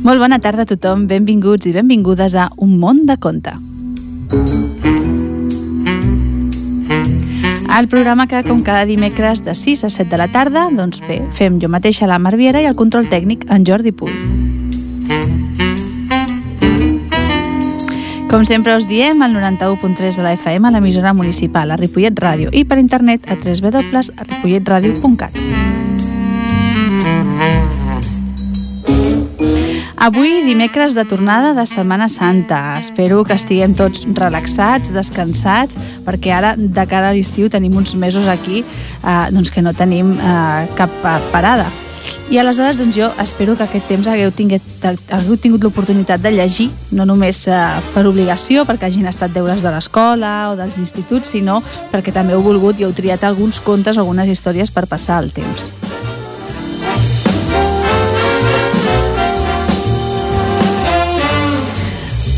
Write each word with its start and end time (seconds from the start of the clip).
Molt 0.00 0.16
bona 0.16 0.38
tarda 0.40 0.64
a 0.64 0.68
tothom, 0.68 1.02
benvinguts 1.10 1.66
i 1.68 1.74
benvingudes 1.76 2.32
a 2.34 2.48
Un 2.56 2.78
món 2.80 3.04
de 3.06 3.18
conte. 3.20 3.52
El 7.70 7.86
programa 7.86 8.26
que, 8.26 8.42
com 8.48 8.62
cada 8.64 8.86
dimecres 8.88 9.44
de 9.44 9.54
6 9.54 9.84
a 9.84 9.90
7 9.90 10.10
de 10.10 10.16
la 10.18 10.28
tarda, 10.32 10.70
doncs 10.72 11.00
bé, 11.04 11.20
fem 11.36 11.60
jo 11.60 11.68
mateixa 11.68 12.06
la 12.08 12.18
Marviera 12.18 12.60
i 12.64 12.66
el 12.66 12.74
control 12.80 13.06
tècnic 13.12 13.44
en 13.52 13.66
Jordi 13.68 13.92
Puy. 13.92 14.10
Com 18.30 18.44
sempre 18.48 18.76
us 18.78 18.86
diem, 18.88 19.22
al 19.22 19.34
91.3 19.36 20.16
de 20.16 20.22
la 20.24 20.32
FM, 20.32 20.68
a 20.68 20.70
l'emissora 20.72 21.12
municipal, 21.12 21.70
a 21.70 21.76
Ripollet 21.76 22.16
Ràdio, 22.16 22.48
i 22.56 22.64
per 22.64 22.78
internet 22.80 23.28
a 23.28 23.36
www.ripolletradio.cat. 23.36 25.59
Avui, 30.00 30.40
dimecres 30.46 30.94
de 30.94 31.04
tornada 31.04 31.52
de 31.52 31.66
Setmana 31.66 32.08
Santa. 32.08 32.80
Espero 32.80 33.20
que 33.22 33.34
estiguem 33.36 33.74
tots 33.76 34.06
relaxats, 34.16 34.88
descansats, 34.96 35.76
perquè 36.06 36.32
ara, 36.32 36.54
de 36.56 36.84
cara 36.88 37.10
a 37.10 37.12
l'estiu, 37.12 37.50
tenim 37.52 37.76
uns 37.76 37.92
mesos 38.00 38.24
aquí 38.24 38.62
eh, 38.64 39.26
doncs 39.28 39.52
que 39.52 39.60
no 39.60 39.74
tenim 39.76 40.14
eh, 40.16 40.64
cap 40.78 40.96
parada. 41.34 41.68
I 42.32 42.40
aleshores 42.40 42.80
doncs, 42.80 42.96
jo 42.96 43.10
espero 43.20 43.58
que 43.60 43.66
aquest 43.68 43.92
temps 43.92 44.08
hagueu 44.08 44.32
tingut, 44.32 44.64
hagueu 45.12 45.36
tingut 45.36 45.68
l'oportunitat 45.68 46.24
de 46.24 46.32
llegir, 46.32 46.70
no 46.96 47.04
només 47.04 47.44
eh, 47.44 47.60
per 47.92 48.06
obligació, 48.08 48.64
perquè 48.64 48.88
hagin 48.88 49.12
estat 49.12 49.36
deures 49.36 49.60
de 49.60 49.76
l'escola 49.76 50.54
o 50.54 50.56
dels 50.56 50.80
instituts, 50.80 51.36
sinó 51.36 51.60
perquè 51.92 52.16
també 52.16 52.32
heu 52.32 52.40
volgut 52.40 52.80
i 52.80 52.88
heu 52.88 52.96
triat 52.96 53.28
alguns 53.28 53.60
contes 53.60 54.00
algunes 54.00 54.32
històries 54.32 54.72
per 54.72 54.88
passar 54.88 55.20
el 55.20 55.34
temps. 55.36 55.68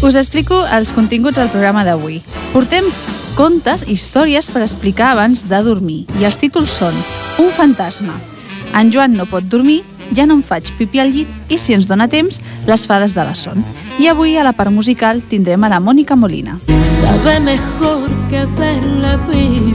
Us 0.03 0.17
explico 0.19 0.65
els 0.67 0.91
continguts 0.91 1.39
del 1.39 1.51
programa 1.53 1.85
d'avui. 1.87 2.17
Portem 2.51 2.89
contes, 3.39 3.85
històries 3.87 4.49
per 4.51 4.65
explicar 4.65 5.13
abans 5.13 5.45
de 5.47 5.61
dormir, 5.63 6.01
i 6.19 6.27
els 6.27 6.41
títols 6.43 6.75
són 6.81 6.97
Un 7.39 7.53
fantasma, 7.55 8.17
en 8.75 8.91
Joan 8.91 9.15
no 9.15 9.29
pot 9.31 9.47
dormir, 9.47 9.85
ja 10.11 10.27
no 10.27 10.35
em 10.41 10.43
faig 10.43 10.73
pipi 10.75 10.99
al 10.99 11.15
llit 11.15 11.31
i, 11.49 11.57
si 11.57 11.77
ens 11.77 11.87
dona 11.87 12.09
temps, 12.11 12.41
les 12.67 12.87
fades 12.91 13.15
de 13.15 13.23
la 13.23 13.37
son. 13.39 13.63
I 14.03 14.11
avui, 14.11 14.35
a 14.37 14.43
la 14.43 14.57
part 14.59 14.75
musical, 14.75 15.23
tindrem 15.23 15.63
a 15.63 15.71
la 15.71 15.79
Mònica 15.81 16.19
Molina. 16.19 16.59
Sabe 16.99 17.39
mejor 17.41 18.11
que 18.29 18.45
ver 18.59 18.83
la 19.05 19.17
vida 19.31 19.72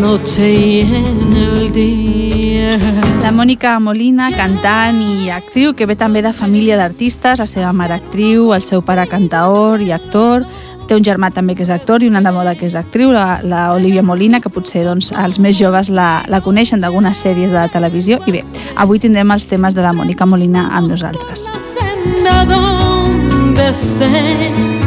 noche 0.00 0.54
y 0.54 0.80
en 0.80 1.36
el 1.36 1.72
día. 1.72 2.78
La 3.22 3.30
Mònica 3.32 3.76
Molina, 3.80 4.30
cantant 4.32 4.98
i 5.04 5.28
actriu, 5.30 5.74
que 5.76 5.86
ve 5.86 5.96
també 5.98 6.22
de 6.24 6.32
família 6.32 6.78
d'artistes, 6.80 7.38
la 7.38 7.46
seva 7.46 7.74
mare 7.76 7.98
actriu, 8.00 8.54
el 8.56 8.64
seu 8.64 8.80
pare 8.82 9.04
cantaor 9.10 9.84
i 9.84 9.92
actor, 9.92 10.46
té 10.88 10.96
un 10.96 11.04
germà 11.06 11.30
també 11.30 11.54
que 11.54 11.62
és 11.66 11.70
actor 11.70 12.02
i 12.02 12.08
una 12.08 12.24
neboda 12.24 12.56
que 12.56 12.66
és 12.66 12.74
actriu, 12.74 13.12
la, 13.12 13.40
la 13.44 13.68
Olivia 13.76 14.02
Molina, 14.02 14.40
que 14.40 14.50
potser 14.50 14.86
doncs, 14.88 15.12
els 15.12 15.38
més 15.38 15.58
joves 15.60 15.92
la, 15.92 16.24
la 16.32 16.40
coneixen 16.40 16.80
d'algunes 16.80 17.20
sèries 17.20 17.52
de 17.52 17.68
televisió. 17.70 18.22
I 18.26 18.38
bé, 18.40 18.44
avui 18.76 18.98
tindrem 18.98 19.36
els 19.36 19.46
temes 19.46 19.76
de 19.76 19.84
la 19.84 19.92
Mònica 19.92 20.26
Molina 20.26 20.70
amb 20.72 20.96
nosaltres. 20.96 21.46
Senda 21.76 22.44
donde 22.48 23.72
sé 23.76 24.79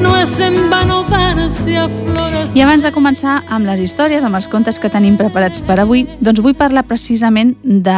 no 0.00 0.16
es 0.16 0.40
en 0.40 0.70
vano 0.70 1.04
darse 1.04 1.76
a 1.76 1.88
flores. 1.88 2.50
I 2.54 2.62
abans 2.64 2.82
de 2.84 2.90
començar 2.92 3.42
amb 3.52 3.68
les 3.68 3.80
històries, 3.84 4.24
amb 4.24 4.36
els 4.38 4.48
contes 4.48 4.78
que 4.80 4.90
tenim 4.92 5.18
preparats 5.18 5.60
per 5.64 5.78
avui, 5.82 6.06
doncs 6.24 6.40
vull 6.44 6.56
parlar 6.56 6.86
precisament 6.88 7.54
de, 7.62 7.96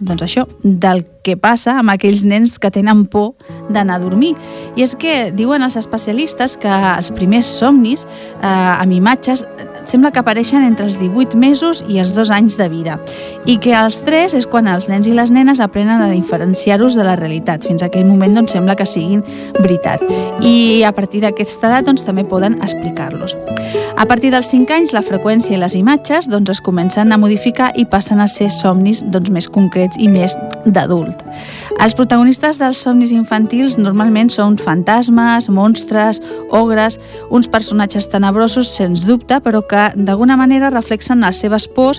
doncs 0.00 0.24
això, 0.24 0.46
del 0.62 1.04
que 1.24 1.36
passa 1.36 1.74
amb 1.80 1.92
aquells 1.92 2.24
nens 2.24 2.56
que 2.60 2.70
tenen 2.72 3.04
por 3.12 3.34
d'anar 3.68 3.98
a 3.98 4.02
dormir. 4.02 4.34
I 4.76 4.86
és 4.86 4.94
que 4.96 5.28
diuen 5.36 5.64
els 5.64 5.76
especialistes 5.76 6.56
que 6.60 6.72
els 6.72 7.12
primers 7.12 7.48
somnis 7.60 8.06
eh, 8.06 8.48
amb 8.48 8.96
imatges 8.96 9.44
sembla 9.88 10.12
que 10.12 10.20
apareixen 10.20 10.64
entre 10.66 10.86
els 10.86 10.98
18 11.00 11.38
mesos 11.40 11.82
i 11.88 11.98
els 12.02 12.12
dos 12.16 12.30
anys 12.34 12.58
de 12.60 12.68
vida 12.68 12.98
i 13.48 13.58
que 13.62 13.74
als 13.74 14.02
3 14.04 14.36
és 14.38 14.46
quan 14.46 14.68
els 14.68 14.88
nens 14.92 15.08
i 15.08 15.14
les 15.16 15.32
nenes 15.34 15.62
aprenen 15.64 16.02
a 16.04 16.10
diferenciar-los 16.12 16.98
de 16.98 17.06
la 17.06 17.16
realitat. 17.16 17.64
Fins 17.64 17.82
a 17.82 17.88
aquell 17.88 18.06
moment 18.08 18.36
doncs, 18.36 18.52
sembla 18.52 18.76
que 18.76 18.86
siguin 18.86 19.24
veritat. 19.58 20.04
I 20.44 20.84
a 20.84 20.92
partir 20.92 21.24
d'aquesta 21.24 21.72
edat 21.72 21.88
doncs, 21.88 22.04
també 22.04 22.26
poden 22.28 22.60
explicar-los. 22.62 23.36
A 23.98 24.06
partir 24.06 24.30
dels 24.30 24.46
5 24.46 24.70
anys, 24.70 24.92
la 24.94 25.00
freqüència 25.02 25.56
i 25.56 25.58
les 25.58 25.74
imatges 25.74 26.28
doncs, 26.30 26.52
es 26.52 26.60
comencen 26.62 27.10
a 27.10 27.16
modificar 27.18 27.72
i 27.74 27.82
passen 27.82 28.20
a 28.22 28.28
ser 28.30 28.46
somnis 28.54 29.00
doncs, 29.02 29.32
més 29.34 29.48
concrets 29.50 29.98
i 29.98 30.06
més 30.06 30.36
d'adult. 30.70 31.24
Els 31.82 31.96
protagonistes 31.98 32.60
dels 32.62 32.78
somnis 32.78 33.10
infantils 33.10 33.74
normalment 33.74 34.30
són 34.30 34.54
fantasmes, 34.62 35.50
monstres, 35.50 36.22
ogres, 36.54 37.00
uns 37.34 37.50
personatges 37.50 38.06
tenebrosos, 38.06 38.70
sens 38.70 39.02
dubte, 39.02 39.40
però 39.42 39.64
que 39.66 39.88
d'alguna 39.96 40.38
manera 40.38 40.70
reflexen 40.70 41.26
les 41.26 41.42
seves 41.42 41.66
pors 41.66 41.98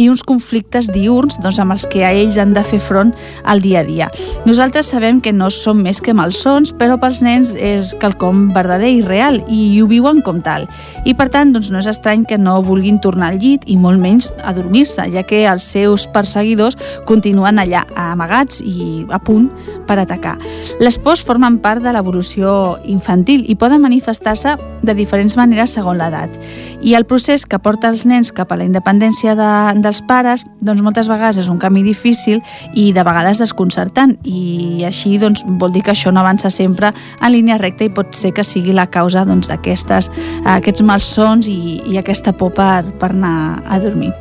i 0.00 0.08
uns 0.08 0.24
conflictes 0.26 0.88
diurns 0.90 1.36
doncs, 1.42 1.60
amb 1.60 1.74
els 1.76 1.86
que 1.90 2.02
a 2.06 2.12
ells 2.16 2.38
han 2.40 2.54
de 2.56 2.64
fer 2.64 2.80
front 2.80 3.12
al 3.44 3.60
dia 3.60 3.82
a 3.82 3.86
dia. 3.86 4.08
Nosaltres 4.48 4.88
sabem 4.94 5.20
que 5.20 5.34
no 5.36 5.50
són 5.52 5.82
més 5.84 6.00
que 6.00 6.14
malsons, 6.16 6.72
però 6.80 6.96
pels 7.00 7.20
nens 7.24 7.52
és 7.54 7.92
quelcom 8.00 8.48
verdader 8.56 8.90
i 8.96 9.02
real 9.06 9.40
i 9.52 9.60
ho 9.80 9.88
viuen 9.90 10.22
com 10.24 10.40
tal. 10.44 10.66
I 11.04 11.14
per 11.18 11.28
tant, 11.32 11.52
doncs, 11.54 11.70
no 11.70 11.82
és 11.82 11.90
estrany 11.90 12.24
que 12.28 12.40
no 12.40 12.58
vulguin 12.64 13.00
tornar 13.04 13.30
al 13.30 13.40
llit 13.42 13.66
i 13.68 13.76
molt 13.80 14.00
menys 14.00 14.30
a 14.44 14.54
dormir-se, 14.56 15.06
ja 15.12 15.24
que 15.26 15.44
els 15.50 15.66
seus 15.76 16.06
perseguidors 16.10 16.78
continuen 17.08 17.60
allà 17.60 17.84
amagats 18.10 18.64
i 18.64 19.04
a 19.10 19.20
punt 19.20 19.50
per 19.90 19.98
atacar. 19.98 20.36
Les 20.78 21.00
pors 21.02 21.24
formen 21.26 21.58
part 21.58 21.82
de 21.82 21.90
l'evolució 21.90 22.78
infantil 22.86 23.42
i 23.50 23.56
poden 23.58 23.82
manifestar-se 23.82 24.54
de 24.86 24.94
diferents 24.94 25.34
maneres 25.36 25.74
segons 25.74 25.98
l'edat. 25.98 26.36
I 26.80 26.94
el 26.94 27.04
procés 27.10 27.42
que 27.44 27.58
porta 27.58 27.90
els 27.90 28.06
nens 28.06 28.30
cap 28.32 28.52
a 28.52 28.58
la 28.60 28.64
independència 28.64 29.34
de, 29.36 29.50
dels 29.82 30.00
pares, 30.06 30.46
doncs 30.62 30.84
moltes 30.86 31.10
vegades 31.10 31.40
és 31.42 31.50
un 31.50 31.58
camí 31.60 31.82
difícil 31.84 32.38
i 32.78 32.90
de 32.94 33.04
vegades 33.04 33.42
desconcertant 33.42 34.14
i 34.22 34.84
així 34.86 35.16
doncs, 35.18 35.42
vol 35.60 35.74
dir 35.74 35.82
que 35.84 35.92
això 35.92 36.14
no 36.14 36.22
avança 36.22 36.52
sempre 36.54 36.92
en 36.94 37.34
línia 37.34 37.58
recta 37.58 37.84
i 37.84 37.92
pot 37.92 38.14
ser 38.16 38.32
que 38.36 38.46
sigui 38.46 38.72
la 38.76 38.86
causa 38.86 39.26
d'aquestes 39.26 40.08
doncs, 40.08 40.46
aquests 40.54 40.86
malsons 40.86 41.50
i, 41.50 41.80
i 41.90 41.98
aquesta 41.98 42.32
por 42.32 42.54
per, 42.54 42.84
per 43.00 43.10
anar 43.10 43.64
a 43.66 43.80
dormir. 43.82 44.12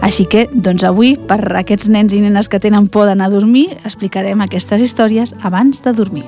Així 0.00 0.24
que 0.24 0.46
doncs 0.52 0.86
avui 0.88 1.12
per 1.28 1.42
aquests 1.60 1.90
nens 1.92 2.14
i 2.16 2.22
nenes 2.22 2.48
que 2.48 2.60
tenen 2.62 2.86
por 2.88 3.04
d'anar 3.08 3.28
a 3.28 3.34
dormir 3.34 3.66
explicarem 3.84 4.40
aquestes 4.40 4.80
històries 4.80 4.99
abans 5.00 5.82
de 5.82 5.92
dormir. 5.92 6.24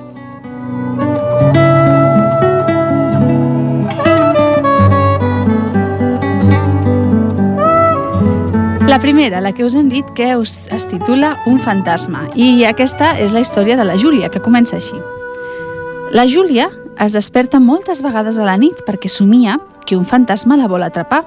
La 8.87 8.97
primera, 8.99 9.41
la 9.41 9.51
que 9.53 9.63
us 9.63 9.75
hem 9.75 9.89
dit 9.89 10.05
que 10.15 10.35
us 10.37 10.67
es 10.73 10.87
titula 10.87 11.37
Un 11.45 11.59
fantasma 11.59 12.23
i 12.33 12.65
aquesta 12.65 13.11
és 13.21 13.33
la 13.33 13.41
història 13.45 13.77
de 13.77 13.85
la 13.85 13.95
Júlia, 13.95 14.29
que 14.29 14.41
comença 14.41 14.77
així. 14.77 14.97
La 16.11 16.25
Júlia 16.25 16.71
es 16.97 17.13
desperta 17.13 17.59
moltes 17.59 18.01
vegades 18.01 18.39
a 18.39 18.49
la 18.49 18.57
nit 18.57 18.81
perquè 18.87 19.09
somia 19.09 19.59
que 19.85 19.97
un 19.97 20.05
fantasma 20.05 20.57
la 20.57 20.67
vol 20.67 20.81
atrapar 20.81 21.21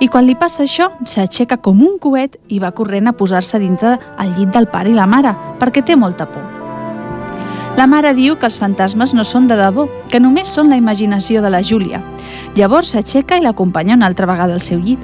i 0.00 0.08
quan 0.08 0.28
li 0.28 0.36
passa 0.36 0.66
això 0.68 0.92
s'aixeca 1.08 1.62
com 1.64 1.80
un 1.80 1.96
coet 1.96 2.36
i 2.48 2.60
va 2.60 2.76
corrent 2.76 3.08
a 3.08 3.16
posar-se 3.16 3.58
dintre 3.58 3.96
el 4.18 4.36
llit 4.36 4.52
del 4.52 4.68
pare 4.68 4.92
i 4.92 4.96
la 4.96 5.08
mare 5.08 5.32
perquè 5.60 5.80
té 5.80 5.96
molta 5.96 6.28
por. 6.28 6.59
La 7.76 7.86
mare 7.86 8.12
diu 8.14 8.34
que 8.36 8.48
els 8.48 8.58
fantasmes 8.58 9.14
no 9.14 9.24
són 9.24 9.46
de 9.48 9.56
debò, 9.56 9.86
que 10.10 10.20
només 10.20 10.50
són 10.50 10.68
la 10.68 10.76
imaginació 10.76 11.40
de 11.40 11.50
la 11.54 11.62
Júlia. 11.62 12.02
Llavors 12.58 12.90
s'aixeca 12.92 13.38
i 13.38 13.44
l'acompanya 13.44 13.94
una 13.94 14.08
altra 14.10 14.26
vegada 14.26 14.56
al 14.56 14.60
seu 14.64 14.80
llit. 14.82 15.00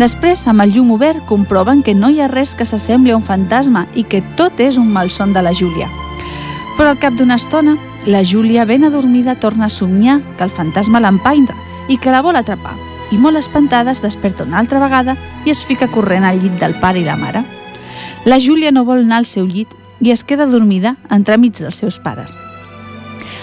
Després, 0.00 0.46
amb 0.48 0.64
el 0.64 0.72
llum 0.72 0.94
obert, 0.96 1.20
comproven 1.28 1.82
que 1.84 1.94
no 1.94 2.08
hi 2.08 2.22
ha 2.22 2.28
res 2.32 2.54
que 2.56 2.64
s'assembli 2.64 3.12
a 3.12 3.18
un 3.18 3.26
fantasma 3.26 3.84
i 3.94 4.04
que 4.08 4.22
tot 4.36 4.60
és 4.64 4.78
un 4.80 4.88
malson 4.88 5.34
de 5.36 5.42
la 5.44 5.52
Júlia. 5.52 5.90
Però 6.78 6.88
al 6.88 6.98
cap 6.98 7.18
d'una 7.18 7.36
estona, 7.36 7.76
la 8.06 8.24
Júlia, 8.24 8.64
ben 8.64 8.86
adormida, 8.88 9.36
torna 9.36 9.66
a 9.66 9.74
somniar 9.74 10.22
que 10.38 10.44
el 10.44 10.50
fantasma 10.50 11.02
l'empainta 11.04 11.54
i 11.88 11.98
que 11.98 12.14
la 12.14 12.22
vol 12.24 12.40
atrapar. 12.40 12.72
I 13.12 13.18
molt 13.18 13.36
espantada 13.36 13.92
es 13.92 14.00
desperta 14.00 14.46
una 14.48 14.58
altra 14.58 14.80
vegada 14.80 15.18
i 15.44 15.52
es 15.52 15.60
fica 15.62 15.90
corrent 15.90 16.24
al 16.24 16.40
llit 16.40 16.56
del 16.62 16.78
pare 16.80 17.02
i 17.02 17.04
la 17.04 17.18
mare. 17.20 17.44
La 18.24 18.40
Júlia 18.40 18.72
no 18.72 18.86
vol 18.88 19.04
anar 19.04 19.20
al 19.20 19.28
seu 19.28 19.44
llit 19.44 19.68
i 20.00 20.10
es 20.10 20.24
queda 20.24 20.46
dormida 20.46 20.96
entremig 21.10 21.58
dels 21.58 21.80
seus 21.82 22.00
pares. 22.00 22.34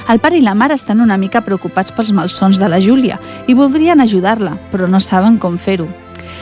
El 0.08 0.20
pare 0.24 0.38
i 0.38 0.42
la 0.42 0.56
mare 0.56 0.74
estan 0.74 1.02
una 1.04 1.18
mica 1.18 1.42
preocupats 1.44 1.92
pels 1.92 2.14
malsons 2.16 2.60
de 2.62 2.70
la 2.72 2.80
Júlia 2.80 3.20
i 3.48 3.54
voldrien 3.54 4.00
ajudar-la, 4.00 4.56
però 4.72 4.88
no 4.88 5.02
saben 5.04 5.38
com 5.38 5.58
fer-ho. 5.58 5.88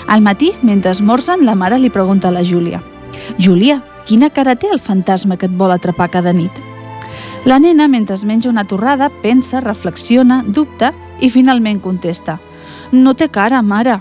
Al 0.08 0.22
matí, 0.22 0.52
mentre 0.62 0.92
esmorzen, 0.92 1.46
la 1.46 1.56
mare 1.56 1.80
li 1.80 1.90
pregunta 1.90 2.30
a 2.30 2.36
la 2.36 2.44
Júlia 2.46 2.82
«Júlia, 3.40 3.82
quina 4.06 4.30
cara 4.30 4.56
té 4.56 4.70
el 4.72 4.80
fantasma 4.80 5.38
que 5.38 5.48
et 5.50 5.58
vol 5.58 5.72
atrapar 5.74 6.12
cada 6.14 6.34
nit?» 6.34 6.52
La 7.46 7.60
nena, 7.60 7.88
mentre 7.88 8.16
es 8.16 8.26
menja 8.26 8.50
una 8.50 8.66
torrada, 8.66 9.10
pensa, 9.22 9.62
reflexiona, 9.62 10.44
dubta 10.46 10.94
i 11.22 11.30
finalment 11.30 11.82
contesta 11.82 12.40
«No 12.92 13.16
té 13.16 13.30
cara, 13.30 13.62
mare». 13.62 14.00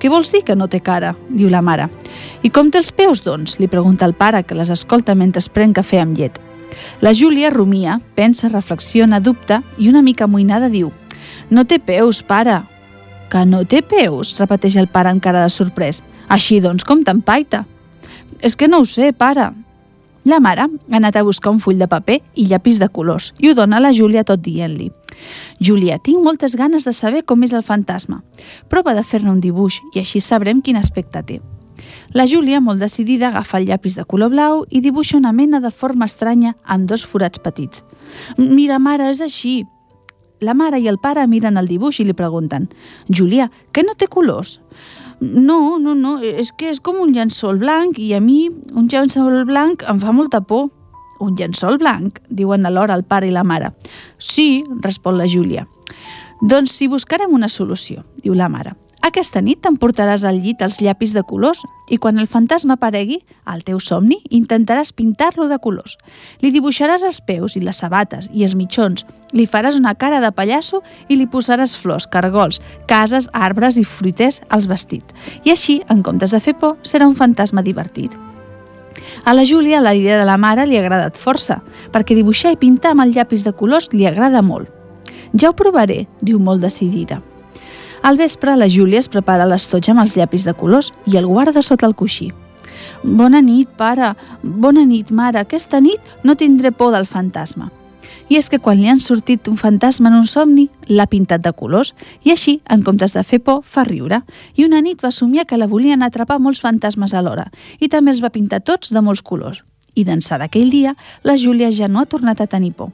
«Què 0.00 0.08
vols 0.08 0.32
dir 0.32 0.40
que 0.48 0.56
no 0.56 0.66
té 0.72 0.80
cara?», 0.80 1.12
diu 1.28 1.50
la 1.52 1.60
mare. 1.60 1.90
«I 2.42 2.48
com 2.48 2.70
té 2.72 2.80
els 2.80 2.92
peus, 2.92 3.20
doncs?», 3.20 3.58
li 3.60 3.68
pregunta 3.68 4.06
el 4.08 4.14
pare, 4.16 4.42
que 4.42 4.56
les 4.56 4.70
escolta 4.72 5.14
mentre 5.14 5.44
es 5.44 5.50
pren 5.52 5.74
cafè 5.76 6.00
amb 6.00 6.16
llet. 6.16 6.40
La 7.04 7.12
Júlia 7.12 7.50
rumia, 7.50 7.98
pensa, 8.16 8.48
reflexiona, 8.48 9.20
dubta 9.20 9.62
i 9.76 9.90
una 9.90 10.02
mica 10.02 10.24
amoïnada 10.24 10.70
diu 10.72 10.92
«No 11.50 11.66
té 11.66 11.78
peus, 11.78 12.22
pare!» 12.22 12.62
«Que 13.30 13.44
no 13.46 13.64
té 13.64 13.82
peus?» 13.82 14.38
repeteix 14.40 14.76
el 14.80 14.88
pare 14.88 15.12
encara 15.12 15.42
de 15.44 15.52
sorprès. 15.52 16.02
«Així 16.28 16.60
doncs 16.60 16.86
com 16.86 17.04
t'empaita?» 17.04 17.66
«És 18.40 18.56
que 18.56 18.68
no 18.68 18.80
ho 18.80 18.86
sé, 18.88 19.12
pare!» 19.12 19.50
La 20.24 20.40
mare 20.40 20.66
ha 20.66 20.96
anat 20.96 21.16
a 21.16 21.22
buscar 21.24 21.52
un 21.52 21.60
full 21.60 21.78
de 21.80 21.88
paper 21.88 22.18
i 22.36 22.46
llapis 22.46 22.78
de 22.80 22.88
colors 22.88 23.32
i 23.40 23.48
ho 23.48 23.54
dona 23.54 23.78
a 23.78 23.84
la 23.86 23.92
Júlia 23.96 24.24
tot 24.24 24.42
dient-li 24.44 24.90
Júlia, 25.60 25.98
tinc 25.98 26.22
moltes 26.24 26.56
ganes 26.56 26.84
de 26.84 26.92
saber 26.92 27.24
com 27.24 27.42
és 27.44 27.52
el 27.52 27.64
fantasma. 27.64 28.22
Prova 28.68 28.94
de 28.96 29.04
fer-ne 29.04 29.30
un 29.32 29.40
dibuix 29.40 29.80
i 29.94 30.00
així 30.00 30.20
sabrem 30.20 30.62
quin 30.64 30.78
aspecte 30.80 31.22
té. 31.26 31.40
La 32.12 32.26
Júlia, 32.26 32.60
molt 32.60 32.80
decidida, 32.80 33.28
agafa 33.28 33.58
el 33.58 33.68
llapis 33.68 33.96
de 33.96 34.04
color 34.04 34.32
blau 34.32 34.64
i 34.70 34.80
dibuixa 34.80 35.16
una 35.16 35.32
mena 35.32 35.60
de 35.60 35.70
forma 35.70 36.08
estranya 36.10 36.54
amb 36.64 36.88
dos 36.88 37.04
forats 37.06 37.38
petits. 37.38 37.84
Mira, 38.36 38.78
mare, 38.78 39.10
és 39.10 39.20
així. 39.20 39.64
La 40.40 40.54
mare 40.54 40.80
i 40.80 40.88
el 40.88 40.98
pare 40.98 41.26
miren 41.28 41.60
el 41.60 41.68
dibuix 41.68 42.00
i 42.00 42.06
li 42.08 42.16
pregunten 42.16 42.70
Júlia, 43.08 43.50
que 43.72 43.84
no 43.84 43.94
té 43.94 44.08
colors? 44.08 44.58
No, 45.20 45.78
no, 45.78 45.94
no, 45.94 46.16
és 46.24 46.48
que 46.56 46.70
és 46.72 46.80
com 46.80 46.96
un 47.02 47.12
llençol 47.12 47.58
blanc 47.60 47.98
i 48.00 48.14
a 48.16 48.20
mi 48.24 48.48
un 48.48 48.88
llençol 48.88 49.44
blanc 49.44 49.84
em 49.88 50.00
fa 50.00 50.14
molta 50.16 50.40
por. 50.40 50.70
Un 51.20 51.34
llençol 51.36 51.76
blanc? 51.76 52.22
diuen 52.30 52.64
alhora 52.64 52.96
el 52.96 53.04
pare 53.04 53.28
i 53.28 53.34
la 53.34 53.44
mare. 53.44 53.74
Sí, 54.16 54.64
respon 54.80 55.18
la 55.20 55.28
Júlia. 55.28 55.66
Doncs 56.40 56.72
si 56.72 56.88
buscarem 56.88 57.34
una 57.36 57.50
solució, 57.52 58.06
diu 58.24 58.32
la 58.32 58.48
mare. 58.48 58.72
Aquesta 59.00 59.40
nit 59.40 59.62
t'emportaràs 59.64 60.26
al 60.28 60.42
llit 60.44 60.60
els 60.60 60.76
llapis 60.84 61.14
de 61.16 61.22
colors 61.24 61.62
i 61.88 61.96
quan 61.96 62.20
el 62.20 62.26
fantasma 62.28 62.74
aparegui, 62.76 63.16
al 63.48 63.62
teu 63.64 63.78
somni, 63.80 64.18
intentaràs 64.28 64.92
pintar-lo 64.92 65.46
de 65.48 65.56
colors. 65.58 65.96
Li 66.44 66.50
dibuixaràs 66.52 67.06
els 67.08 67.22
peus 67.24 67.56
i 67.56 67.62
les 67.64 67.80
sabates 67.80 68.28
i 68.36 68.44
els 68.44 68.54
mitjons, 68.54 69.06
li 69.32 69.46
faràs 69.48 69.78
una 69.80 69.94
cara 69.96 70.20
de 70.20 70.30
pallasso 70.36 70.82
i 71.08 71.16
li 71.16 71.26
posaràs 71.26 71.72
flors, 71.80 72.06
cargols, 72.12 72.60
cases, 72.86 73.30
arbres 73.32 73.80
i 73.80 73.86
fruiters 73.88 74.42
als 74.50 74.68
vestits. 74.68 75.16
I 75.48 75.56
així, 75.56 75.80
en 75.88 76.04
comptes 76.04 76.36
de 76.36 76.42
fer 76.44 76.58
por, 76.60 76.76
serà 76.84 77.08
un 77.08 77.16
fantasma 77.16 77.64
divertit. 77.64 78.12
A 79.24 79.32
la 79.32 79.46
Júlia 79.48 79.80
la 79.80 79.94
idea 79.96 80.20
de 80.20 80.28
la 80.28 80.36
mare 80.36 80.68
li 80.68 80.76
ha 80.76 80.84
agradat 80.84 81.16
força, 81.16 81.62
perquè 81.90 82.12
dibuixar 82.14 82.52
i 82.52 82.60
pintar 82.60 82.92
amb 82.92 83.08
el 83.08 83.16
llapis 83.16 83.48
de 83.48 83.56
colors 83.56 83.88
li 83.96 84.04
agrada 84.04 84.44
molt. 84.44 84.68
Ja 85.32 85.48
ho 85.48 85.56
provaré, 85.56 86.04
diu 86.20 86.38
molt 86.38 86.60
decidida. 86.60 87.22
Al 88.02 88.16
vespre, 88.16 88.56
la 88.56 88.68
Júlia 88.68 88.98
es 88.98 89.10
prepara 89.12 89.44
l'estotja 89.44 89.92
amb 89.92 90.00
els 90.00 90.14
llapis 90.16 90.46
de 90.48 90.54
colors 90.56 90.88
i 91.06 91.18
el 91.20 91.26
guarda 91.28 91.60
sota 91.60 91.84
el 91.86 91.94
coixí. 91.94 92.30
Bona 93.04 93.42
nit, 93.44 93.68
pare. 93.76 94.14
Bona 94.42 94.86
nit, 94.88 95.10
mare. 95.12 95.42
Aquesta 95.42 95.82
nit 95.84 96.00
no 96.24 96.34
tindré 96.34 96.72
por 96.72 96.94
del 96.94 97.04
fantasma. 97.06 97.68
I 98.30 98.38
és 98.38 98.48
que 98.48 98.60
quan 98.62 98.78
li 98.80 98.88
han 98.88 99.02
sortit 99.02 99.48
un 99.50 99.58
fantasma 99.60 100.08
en 100.08 100.16
un 100.20 100.26
somni, 100.26 100.68
l'ha 100.88 101.08
pintat 101.10 101.44
de 101.44 101.52
colors 101.52 101.92
i 102.24 102.32
així, 102.32 102.60
en 102.70 102.84
comptes 102.86 103.12
de 103.12 103.24
fer 103.26 103.42
por, 103.44 103.60
fa 103.66 103.84
riure. 103.84 104.22
I 104.56 104.64
una 104.64 104.80
nit 104.80 105.04
va 105.04 105.12
somiar 105.12 105.44
que 105.44 105.58
la 105.58 105.68
volien 105.68 106.02
atrapar 106.02 106.38
molts 106.40 106.62
fantasmes 106.64 107.12
alhora 107.12 107.50
i 107.80 107.88
també 107.88 108.14
els 108.14 108.24
va 108.24 108.32
pintar 108.32 108.62
tots 108.64 108.94
de 108.94 109.04
molts 109.04 109.20
colors. 109.20 109.64
I 109.94 110.04
d'ençà 110.04 110.38
d'aquell 110.38 110.70
dia, 110.70 110.96
la 111.22 111.36
Júlia 111.36 111.70
ja 111.70 111.88
no 111.88 112.00
ha 112.00 112.08
tornat 112.08 112.40
a 112.40 112.46
tenir 112.46 112.72
por 112.72 112.90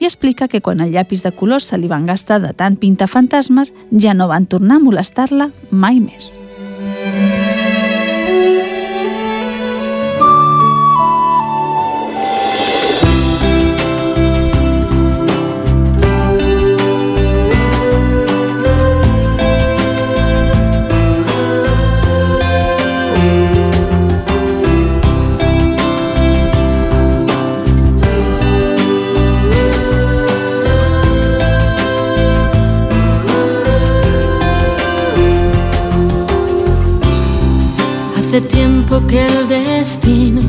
i 0.00 0.04
explica 0.04 0.48
que 0.48 0.60
quan 0.60 0.80
el 0.80 0.92
llapis 0.92 1.22
de 1.24 1.32
colors 1.32 1.70
se 1.70 1.78
li 1.78 1.88
van 1.88 2.06
gastar 2.06 2.40
de 2.42 2.52
tant 2.56 2.76
pintar 2.76 3.08
fantasmes, 3.08 3.72
ja 3.92 4.14
no 4.14 4.28
van 4.28 4.46
tornar 4.46 4.80
a 4.80 4.84
molestar-la 4.84 5.50
mai 5.70 6.00
més. 6.00 6.34
Hace 38.30 38.42
tiempo 38.42 39.04
que 39.08 39.26
el 39.26 39.48
destino 39.48 40.40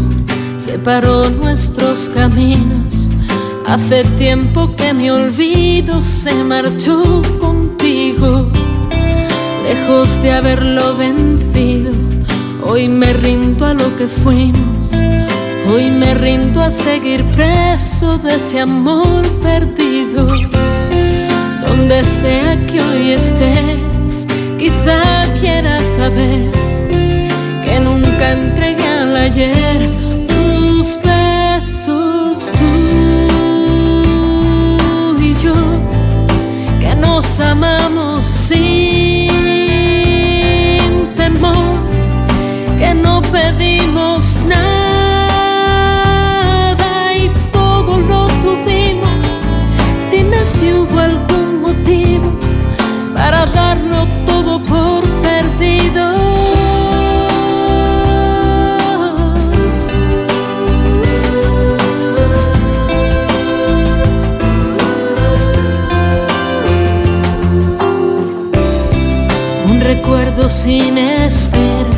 separó 0.59 1.27
nuestros 1.31 2.11
caminos. 2.13 3.09
Hace 3.65 4.03
tiempo 4.19 4.75
que 4.75 4.93
mi 4.93 5.09
olvido 5.09 6.03
se 6.03 6.31
marchó 6.43 7.23
contigo. 7.39 8.47
Lejos 9.63 10.21
de 10.21 10.31
haberlo 10.31 10.95
vencido, 10.95 11.91
hoy 12.63 12.87
me 12.87 13.13
rindo 13.13 13.65
a 13.65 13.73
lo 13.73 13.95
que 13.97 14.07
fuimos. 14.07 14.91
Hoy 15.67 15.89
me 15.89 16.13
rindo 16.13 16.61
a 16.61 16.69
seguir 16.69 17.23
preso 17.31 18.19
de 18.19 18.35
ese 18.35 18.59
amor 18.59 19.27
perdido. 19.41 20.27
Donde 21.67 22.03
sea 22.03 22.59
que 22.67 22.79
hoy 22.79 23.13
estés, 23.13 24.27
quizá 24.59 25.23
quieras 25.41 25.81
saber 25.97 26.60
nunca 28.21 28.31
entregué 28.33 28.87
al 28.87 29.15
ayer 29.15 30.00
sin 70.63 70.95
espera 70.95 71.89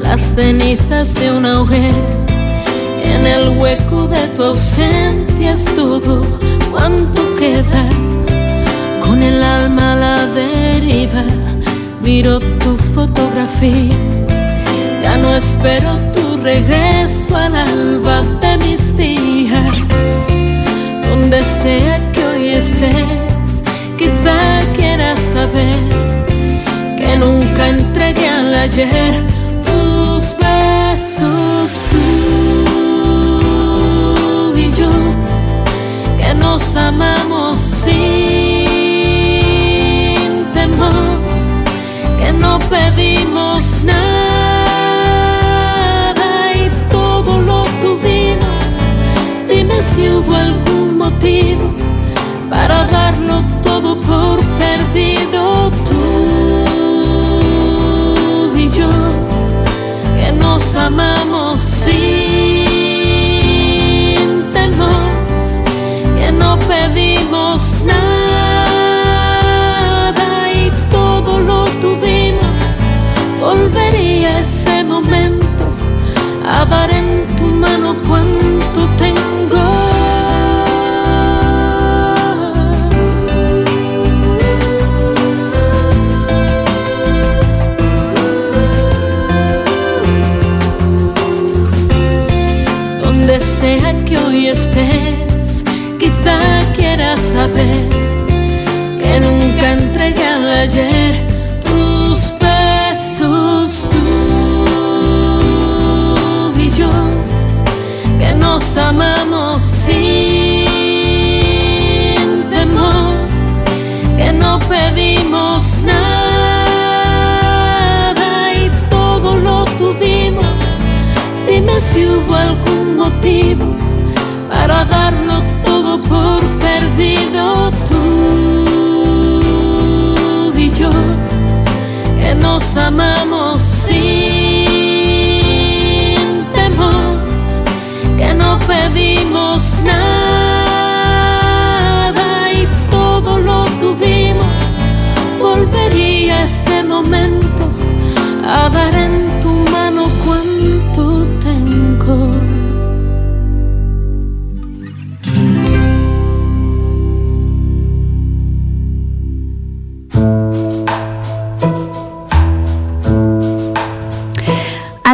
las 0.00 0.20
cenizas 0.36 1.14
de 1.14 1.32
una 1.32 1.60
hoguera. 1.60 2.10
En 3.02 3.26
el 3.26 3.58
hueco 3.58 4.06
de 4.06 4.24
tu 4.36 4.44
ausencia 4.44 5.52
es 5.52 5.64
todo 5.74 6.24
cuanto 6.70 7.22
queda. 7.36 7.84
Con 9.04 9.20
el 9.20 9.42
alma 9.42 9.94
a 9.94 9.96
la 9.96 10.26
deriva, 10.26 11.24
miro 12.00 12.38
tu 12.38 12.76
fotografía. 12.94 13.96
Ya 15.02 15.16
no 15.16 15.34
espero 15.34 15.96
tu 16.14 16.36
regreso 16.40 17.36
al 17.36 17.56
alba 17.56 18.22
de 18.40 18.58
mis 18.58 18.96
días. 18.96 19.76
Donde 21.08 21.42
sea 21.62 22.12
que 22.12 22.24
hoy 22.24 22.48
estés, 22.50 23.62
quizá 23.96 24.60
quieras 24.76 25.18
saber 25.32 26.17
que 27.08 27.16
nunca 27.16 27.68
entregué 27.68 28.28
al 28.28 28.54
ayer. 28.54 29.14
Tus 29.64 30.36
besos 30.36 31.70
tú 31.90 32.04
y 34.56 34.70
yo 34.72 34.90
que 36.18 36.34
nos 36.34 36.76
amamos 36.76 37.58
sin 37.58 38.27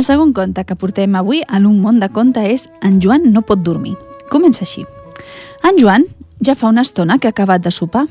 Segon 0.04 0.34
conte 0.36 0.66
que 0.68 0.74
portem 0.76 1.14
avui 1.16 1.38
a 1.48 1.56
l'Un 1.62 1.78
món 1.80 1.96
de 1.96 2.10
conte 2.12 2.42
és 2.44 2.66
En 2.84 2.98
Joan 3.00 3.30
no 3.32 3.40
pot 3.40 3.62
dormir. 3.64 3.94
Comença 4.28 4.60
així. 4.66 4.82
En 5.64 5.78
Joan 5.80 6.02
ja 6.44 6.52
fa 6.52 6.68
una 6.68 6.82
estona 6.84 7.16
que 7.16 7.30
ha 7.30 7.32
acabat 7.32 7.62
de 7.64 7.70
sopar. 7.72 8.02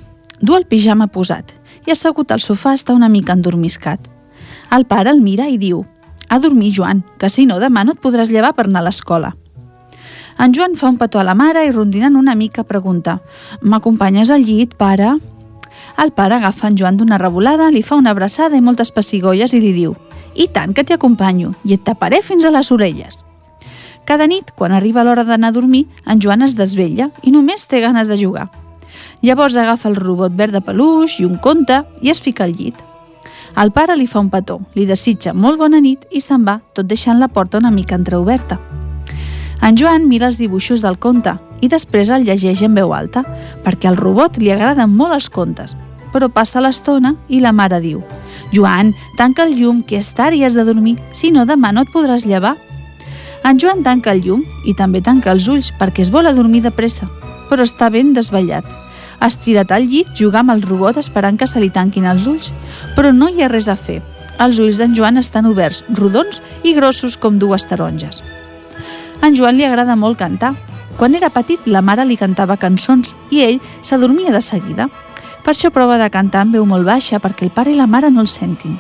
Du 0.42 0.56
el 0.58 0.66
pijama 0.66 1.06
posat 1.06 1.52
i 1.86 1.92
assegut 1.94 2.32
al 2.34 2.42
sofà 2.42 2.72
està 2.74 2.96
una 2.98 3.12
mica 3.14 3.36
endormiscat. 3.38 4.00
El 4.74 4.88
pare 4.90 5.12
el 5.14 5.22
mira 5.22 5.46
i 5.52 5.60
diu 5.62 5.84
«A 6.30 6.40
dormir, 6.40 6.72
Joan, 6.74 7.04
que 7.20 7.30
si 7.30 7.46
no 7.46 7.60
demà 7.62 7.84
no 7.86 7.94
et 7.94 8.02
podràs 8.02 8.32
llevar 8.34 8.56
per 8.58 8.66
anar 8.66 8.82
a 8.82 8.88
l'escola». 8.88 9.36
En 10.42 10.56
Joan 10.58 10.74
fa 10.80 10.90
un 10.90 10.98
petó 10.98 11.22
a 11.22 11.28
la 11.28 11.36
mare 11.38 11.62
i 11.68 11.72
rondinant 11.72 12.18
una 12.18 12.34
mica 12.34 12.64
pregunta 12.64 13.20
«M'acompanyes 13.62 14.32
al 14.34 14.42
llit, 14.42 14.74
pare?» 14.74 15.12
El 16.02 16.12
pare 16.18 16.40
agafa 16.42 16.72
en 16.72 16.80
Joan 16.80 16.98
d'una 16.98 17.22
revolada, 17.22 17.70
li 17.70 17.84
fa 17.84 18.02
una 18.02 18.16
abraçada 18.18 18.58
i 18.58 18.66
moltes 18.66 18.90
pessigolles 18.90 19.54
i 19.54 19.62
li 19.62 19.76
diu 19.78 19.94
«I 20.36 20.48
tant 20.48 20.74
que 20.74 20.84
t'hi 20.84 20.96
acompanyo 20.98 21.54
i 21.64 21.76
et 21.78 21.84
taparé 21.84 22.22
fins 22.22 22.46
a 22.46 22.52
les 22.52 22.72
orelles». 22.72 23.24
Cada 24.06 24.28
nit, 24.28 24.52
quan 24.52 24.74
arriba 24.76 25.04
l'hora 25.04 25.24
d'anar 25.24 25.54
a 25.54 25.56
dormir, 25.56 25.88
en 26.06 26.20
Joan 26.20 26.42
es 26.44 26.58
desvella 26.60 27.10
i 27.24 27.32
només 27.32 27.68
té 27.68 27.80
ganes 27.80 28.10
de 28.12 28.18
jugar. 28.20 28.50
Llavors 29.24 29.56
agafa 29.56 29.88
el 29.88 29.96
robot 29.96 30.34
verd 30.36 30.52
de 30.58 30.62
peluix 30.62 31.20
i 31.22 31.26
un 31.26 31.38
conte 31.38 31.84
i 32.02 32.12
es 32.12 32.20
fica 32.20 32.44
al 32.44 32.58
llit. 32.58 32.76
El 33.56 33.72
pare 33.72 33.96
li 33.96 34.08
fa 34.10 34.20
un 34.20 34.30
petó, 34.34 34.60
li 34.76 34.86
desitja 34.90 35.32
molt 35.34 35.60
bona 35.62 35.80
nit 35.80 36.04
i 36.12 36.20
se'n 36.20 36.44
va, 36.44 36.58
tot 36.74 36.90
deixant 36.90 37.20
la 37.22 37.30
porta 37.30 37.62
una 37.62 37.72
mica 37.72 37.96
entreoberta. 37.96 38.58
En 39.64 39.78
Joan 39.80 40.10
mira 40.10 40.28
els 40.28 40.40
dibuixos 40.42 40.82
del 40.84 40.98
conte 41.00 41.38
i 41.62 41.70
després 41.72 42.10
el 42.12 42.26
llegeix 42.28 42.66
en 42.66 42.76
veu 42.76 42.92
alta, 42.92 43.24
perquè 43.64 43.88
al 43.88 44.00
robot 44.02 44.42
li 44.42 44.52
agraden 44.52 44.92
molt 44.92 45.16
els 45.16 45.30
contes. 45.30 45.78
Però 46.12 46.28
passa 46.28 46.60
l'estona 46.60 47.16
i 47.30 47.40
la 47.40 47.54
mare 47.56 47.80
diu 47.80 48.04
«Joan, 48.54 48.94
tanca 49.18 49.48
el 49.48 49.58
llum, 49.58 49.82
que 49.82 49.98
és 49.98 50.14
tard 50.14 50.38
i 50.38 50.44
has 50.46 50.54
de 50.54 50.64
dormir, 50.64 51.00
si 51.12 51.32
no 51.32 51.48
demà 51.50 51.74
no 51.74 51.84
et 51.84 51.92
podràs 51.92 52.28
llevar». 52.30 52.56
En 53.44 53.60
Joan 53.60 53.84
tanca 53.84 54.14
el 54.14 54.22
llum 54.24 54.44
i 54.64 54.76
també 54.78 55.02
tanca 55.02 55.34
els 55.34 55.50
ulls 55.52 55.74
perquè 55.76 56.06
es 56.06 56.12
vol 56.14 56.30
adormir 56.30 56.62
de 56.64 56.72
pressa, 56.72 57.10
però 57.50 57.66
està 57.68 57.90
ben 57.92 58.14
desvetllat. 58.16 58.64
Estirat 59.24 59.72
al 59.72 59.88
llit, 59.88 60.14
juga 60.16 60.40
amb 60.40 60.54
el 60.54 60.62
robot 60.64 60.98
esperant 61.02 61.38
que 61.40 61.48
se 61.48 61.60
li 61.60 61.70
tanquin 61.72 62.08
els 62.08 62.28
ulls, 62.28 62.52
però 62.96 63.12
no 63.12 63.28
hi 63.28 63.44
ha 63.44 63.52
res 63.52 63.68
a 63.68 63.76
fer. 63.76 64.02
Els 64.40 64.60
ulls 64.60 64.80
d'en 64.80 64.96
Joan 64.96 65.20
estan 65.20 65.46
oberts, 65.50 65.84
rodons 66.00 66.42
i 66.64 66.74
grossos 66.74 67.18
com 67.18 67.38
dues 67.40 67.68
taronges. 67.70 68.22
En 69.24 69.36
Joan 69.36 69.56
li 69.58 69.68
agrada 69.68 69.96
molt 69.96 70.20
cantar. 70.20 70.54
Quan 70.98 71.16
era 71.16 71.30
petit, 71.34 71.64
la 71.66 71.82
mare 71.82 72.06
li 72.06 72.18
cantava 72.20 72.58
cançons 72.60 73.14
i 73.32 73.42
ell 73.46 73.62
s'adormia 73.82 74.32
de 74.32 74.42
seguida. 74.42 74.90
Per 75.44 75.52
això 75.52 75.70
prova 75.76 75.98
de 76.00 76.08
cantar 76.10 76.46
amb 76.46 76.56
veu 76.56 76.66
molt 76.66 76.88
baixa 76.88 77.20
perquè 77.20 77.44
el 77.44 77.52
pare 77.52 77.74
i 77.74 77.76
la 77.76 77.88
mare 77.88 78.10
no 78.12 78.24
el 78.24 78.32
sentin. 78.32 78.78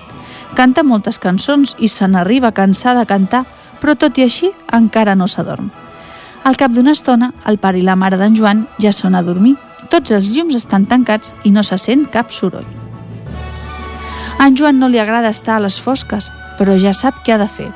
Canta 0.55 0.84
moltes 0.84 1.20
cançons 1.20 1.75
i 1.79 1.89
se 1.91 2.08
n'arriba 2.08 2.53
a 2.53 2.55
cansar 2.55 2.96
de 2.96 3.05
cantar, 3.10 3.43
però 3.82 3.98
tot 4.00 4.17
i 4.17 4.24
així 4.24 4.53
encara 4.72 5.15
no 5.20 5.27
s'adorm. 5.27 5.72
Al 6.43 6.55
cap 6.60 6.72
d'una 6.72 6.96
estona, 6.96 7.34
el 7.48 7.60
pare 7.60 7.79
i 7.79 7.84
la 7.84 7.98
mare 8.00 8.20
d'en 8.20 8.36
Joan 8.36 8.65
ja 8.79 8.91
són 8.96 9.15
a 9.15 9.24
dormir. 9.24 9.58
Tots 9.91 10.12
els 10.15 10.32
llums 10.32 10.55
estan 10.55 10.88
tancats 10.88 11.36
i 11.43 11.51
no 11.51 11.63
se 11.63 11.77
sent 11.77 12.08
cap 12.12 12.32
soroll. 12.32 12.67
A 14.39 14.48
en 14.48 14.55
Joan 14.55 14.79
no 14.79 14.88
li 14.88 15.00
agrada 15.00 15.32
estar 15.36 15.58
a 15.58 15.63
les 15.63 15.79
fosques, 15.79 16.32
però 16.58 16.75
ja 16.79 16.93
sap 16.96 17.24
què 17.24 17.36
ha 17.36 17.41
de 17.43 17.48
fer. 17.48 17.72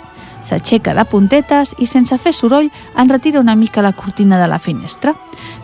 S'aixeca 0.47 0.93
de 0.95 1.03
puntetes 1.03 1.73
i 1.83 1.85
sense 1.89 2.15
fer 2.23 2.31
soroll 2.31 2.69
en 2.95 3.09
retira 3.11 3.41
una 3.41 3.55
mica 3.55 3.81
la 3.83 3.91
cortina 3.91 4.39
de 4.39 4.47
la 4.47 4.59
finestra. 4.59 5.13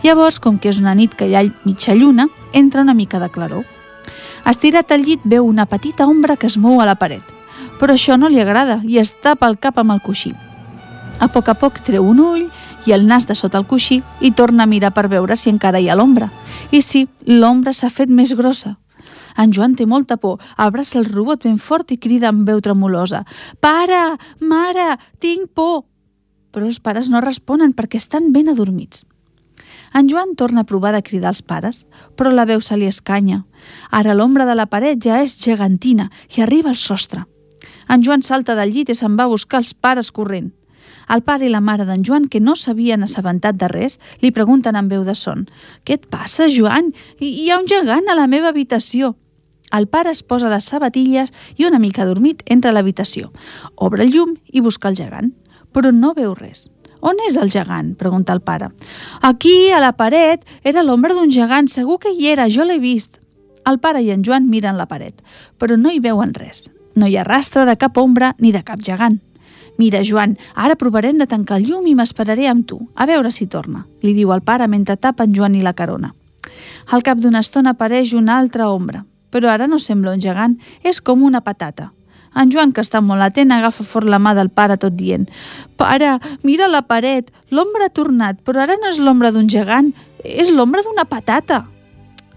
Llavors, 0.02 0.40
com 0.40 0.58
que 0.58 0.68
és 0.68 0.80
una 0.82 0.92
nit 0.94 1.14
que 1.16 1.28
hi 1.30 1.36
ha 1.38 1.44
mitja 1.64 1.94
lluna, 1.96 2.28
entra 2.52 2.82
una 2.82 2.92
mica 2.92 3.18
de 3.22 3.30
claror. 3.32 3.64
Estirat 4.44 4.92
al 4.92 5.06
llit 5.06 5.24
veu 5.24 5.46
una 5.48 5.64
petita 5.64 6.04
ombra 6.06 6.36
que 6.36 6.50
es 6.50 6.58
mou 6.60 6.82
a 6.82 6.88
la 6.88 6.98
paret, 7.00 7.24
però 7.80 7.96
això 7.96 8.18
no 8.20 8.28
li 8.28 8.42
agrada 8.42 8.82
i 8.84 9.00
es 9.00 9.14
tapa 9.24 9.48
el 9.48 9.56
cap 9.56 9.80
amb 9.80 9.96
el 9.96 10.04
coixí. 10.04 10.34
A 11.16 11.30
poc 11.32 11.48
a 11.48 11.56
poc 11.56 11.80
treu 11.86 12.04
un 12.04 12.20
ull 12.20 12.44
i 12.84 12.92
el 12.92 13.08
nas 13.08 13.24
de 13.24 13.34
sota 13.34 13.56
el 13.56 13.64
coixí 13.64 14.02
i 14.20 14.34
torna 14.36 14.64
a 14.64 14.68
mirar 14.68 14.92
per 14.92 15.08
veure 15.08 15.36
si 15.36 15.48
encara 15.48 15.80
hi 15.80 15.88
ha 15.88 15.96
l'ombra. 15.96 16.28
I 16.70 16.82
sí, 16.82 17.06
l'ombra 17.24 17.72
s'ha 17.72 17.88
fet 17.88 18.12
més 18.12 18.34
grossa. 18.36 18.76
En 19.36 19.52
Joan 19.52 19.74
té 19.74 19.86
molta 19.86 20.16
por, 20.16 20.38
abraça 20.56 20.98
el 21.00 21.08
robot 21.10 21.44
ben 21.44 21.58
fort 21.58 21.90
i 21.90 21.98
crida 21.98 22.30
amb 22.30 22.46
veu 22.48 22.60
tremolosa. 22.60 23.24
«Pare! 23.60 24.16
Mare! 24.40 24.94
Tinc 25.18 25.50
por!» 25.54 25.84
Però 26.54 26.66
els 26.66 26.78
pares 26.78 27.10
no 27.10 27.22
responen 27.24 27.74
perquè 27.74 27.98
estan 27.98 28.30
ben 28.32 28.48
adormits. 28.48 29.04
En 29.94 30.08
Joan 30.10 30.34
torna 30.34 30.62
a 30.62 30.66
provar 30.66 30.92
de 30.94 31.02
cridar 31.06 31.30
els 31.30 31.42
pares, 31.42 31.84
però 32.18 32.30
la 32.34 32.46
veu 32.46 32.60
se 32.60 32.76
li 32.76 32.86
escanya. 32.86 33.44
Ara 33.90 34.14
l'ombra 34.14 34.46
de 34.46 34.54
la 34.58 34.66
paret 34.66 34.98
ja 35.02 35.20
és 35.22 35.36
gegantina 35.38 36.10
i 36.36 36.42
arriba 36.42 36.70
al 36.70 36.78
sostre. 36.78 37.24
En 37.88 38.02
Joan 38.02 38.22
salta 38.22 38.56
del 38.58 38.72
llit 38.74 38.90
i 38.90 38.98
se'n 38.98 39.16
va 39.18 39.26
a 39.28 39.30
buscar 39.30 39.62
els 39.62 39.74
pares 39.74 40.10
corrent. 40.10 40.52
El 41.08 41.22
pare 41.22 41.46
i 41.46 41.52
la 41.52 41.60
mare 41.60 41.84
d'en 41.84 42.02
Joan, 42.02 42.28
que 42.28 42.40
no 42.40 42.54
s'havien 42.56 43.04
assabentat 43.04 43.58
de 43.60 43.68
res, 43.68 43.98
li 44.22 44.32
pregunten 44.32 44.76
amb 44.76 44.90
veu 44.90 45.04
de 45.04 45.14
son 45.14 45.46
«Què 45.84 45.98
et 45.98 46.08
passa, 46.10 46.48
Joan? 46.48 46.92
Hi 47.20 47.50
ha 47.50 47.60
un 47.60 47.68
gegant 47.68 48.08
a 48.08 48.16
la 48.18 48.26
meva 48.26 48.50
habitació». 48.54 49.14
El 49.72 49.88
pare 49.88 50.10
es 50.10 50.22
posa 50.22 50.50
les 50.52 50.68
sabatilles 50.68 51.32
i 51.56 51.64
una 51.64 51.80
mica 51.80 52.04
dormit 52.06 52.42
entra 52.46 52.70
a 52.70 52.74
l'habitació. 52.74 53.32
Obre 53.74 54.04
el 54.04 54.12
llum 54.12 54.36
i 54.52 54.60
busca 54.60 54.88
el 54.88 54.96
gegant, 54.98 55.32
però 55.72 55.92
no 55.92 56.14
veu 56.14 56.34
res. 56.34 56.68
On 57.04 57.18
és 57.28 57.36
el 57.36 57.50
gegant? 57.52 57.94
pregunta 58.00 58.32
el 58.32 58.40
pare. 58.40 58.70
Aquí, 59.20 59.70
a 59.72 59.80
la 59.80 59.92
paret, 59.92 60.44
era 60.64 60.82
l'ombra 60.82 61.12
d'un 61.12 61.30
gegant, 61.30 61.68
segur 61.68 61.98
que 62.00 62.14
hi 62.14 62.30
era, 62.32 62.48
jo 62.48 62.64
l'he 62.64 62.78
vist. 62.80 63.20
El 63.68 63.78
pare 63.80 64.00
i 64.00 64.10
en 64.12 64.24
Joan 64.24 64.48
miren 64.48 64.78
la 64.80 64.86
paret, 64.88 65.20
però 65.58 65.76
no 65.76 65.92
hi 65.92 66.00
veuen 66.00 66.32
res. 66.34 66.70
No 66.94 67.06
hi 67.06 67.16
ha 67.16 67.24
rastre 67.24 67.64
de 67.68 67.76
cap 67.76 67.96
ombra 68.00 68.34
ni 68.38 68.52
de 68.52 68.62
cap 68.64 68.80
gegant. 68.80 69.20
Mira, 69.76 70.00
Joan, 70.06 70.36
ara 70.54 70.76
provarem 70.80 71.18
de 71.18 71.26
tancar 71.26 71.58
el 71.58 71.66
llum 71.68 71.86
i 71.90 71.96
m'esperaré 71.98 72.46
amb 72.48 72.64
tu, 72.68 72.78
a 72.94 73.06
veure 73.10 73.30
si 73.30 73.48
torna, 73.50 73.84
li 74.02 74.14
diu 74.14 74.32
el 74.32 74.44
pare 74.46 74.68
mentre 74.68 74.96
tapa 74.96 75.26
en 75.26 75.34
Joan 75.34 75.56
i 75.58 75.64
la 75.64 75.74
carona. 75.74 76.14
Al 76.88 77.02
cap 77.02 77.18
d'una 77.18 77.42
estona 77.42 77.74
apareix 77.74 78.14
una 78.14 78.38
altra 78.38 78.70
ombra, 78.70 79.02
però 79.34 79.50
ara 79.50 79.66
no 79.66 79.80
sembla 79.82 80.14
un 80.14 80.22
gegant, 80.22 80.54
és 80.86 81.02
com 81.02 81.26
una 81.26 81.42
patata. 81.42 81.90
En 82.38 82.50
Joan, 82.50 82.70
que 82.74 82.82
està 82.82 83.00
molt 83.02 83.22
atent, 83.22 83.50
agafa 83.54 83.86
fort 83.86 84.06
la 84.10 84.20
mà 84.22 84.34
del 84.34 84.50
pare 84.50 84.76
tot 84.78 84.94
dient 84.94 85.26
«Pare, 85.78 86.16
mira 86.42 86.68
la 86.70 86.82
paret, 86.86 87.30
l'ombra 87.50 87.86
ha 87.86 87.94
tornat, 87.94 88.40
però 88.46 88.62
ara 88.62 88.78
no 88.78 88.90
és 88.90 88.98
l'ombra 89.02 89.30
d'un 89.34 89.50
gegant, 89.50 89.92
és 90.22 90.50
l'ombra 90.54 90.82
d'una 90.86 91.06
patata». 91.10 91.64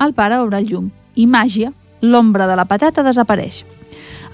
El 0.02 0.14
pare 0.14 0.38
obre 0.42 0.62
el 0.62 0.70
llum 0.70 0.92
i 1.16 1.26
màgia, 1.26 1.72
l'ombra 2.02 2.46
de 2.50 2.58
la 2.58 2.66
patata 2.70 3.06
desapareix. 3.06 3.64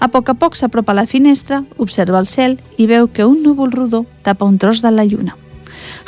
A 0.00 0.08
poc 0.12 0.28
a 0.28 0.36
poc 0.36 0.56
s'apropa 0.56 0.92
a 0.92 1.00
la 1.00 1.08
finestra, 1.08 1.62
observa 1.80 2.20
el 2.20 2.28
cel 2.28 2.58
i 2.76 2.88
veu 2.88 3.08
que 3.08 3.24
un 3.24 3.42
núvol 3.42 3.72
rodó 3.72 4.04
tapa 4.22 4.44
un 4.44 4.58
tros 4.58 4.82
de 4.84 4.92
la 4.92 5.04
lluna. 5.04 5.36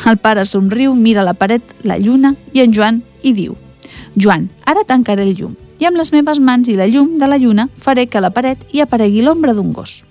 El 0.05 0.21
pare 0.21 0.45
somriu, 0.45 0.95
mira 0.95 1.25
la 1.25 1.37
paret, 1.37 1.63
la 1.83 1.97
lluna 1.97 2.35
i 2.53 2.65
en 2.65 2.77
Joan 2.77 3.05
i 3.23 3.33
diu 3.33 3.57
«Joan, 4.17 4.51
ara 4.65 4.85
tancaré 4.85 5.25
el 5.25 5.37
llum 5.37 5.57
i 5.79 5.87
amb 5.89 6.01
les 6.01 6.13
meves 6.13 6.41
mans 6.41 6.69
i 6.69 6.77
la 6.79 6.89
llum 6.89 7.15
de 7.21 7.29
la 7.29 7.39
lluna 7.39 7.69
faré 7.79 8.07
que 8.07 8.19
a 8.19 8.25
la 8.25 8.33
paret 8.35 8.63
hi 8.73 8.83
aparegui 8.85 9.23
l'ombra 9.23 9.55
d'un 9.55 9.73
gos». 9.73 10.03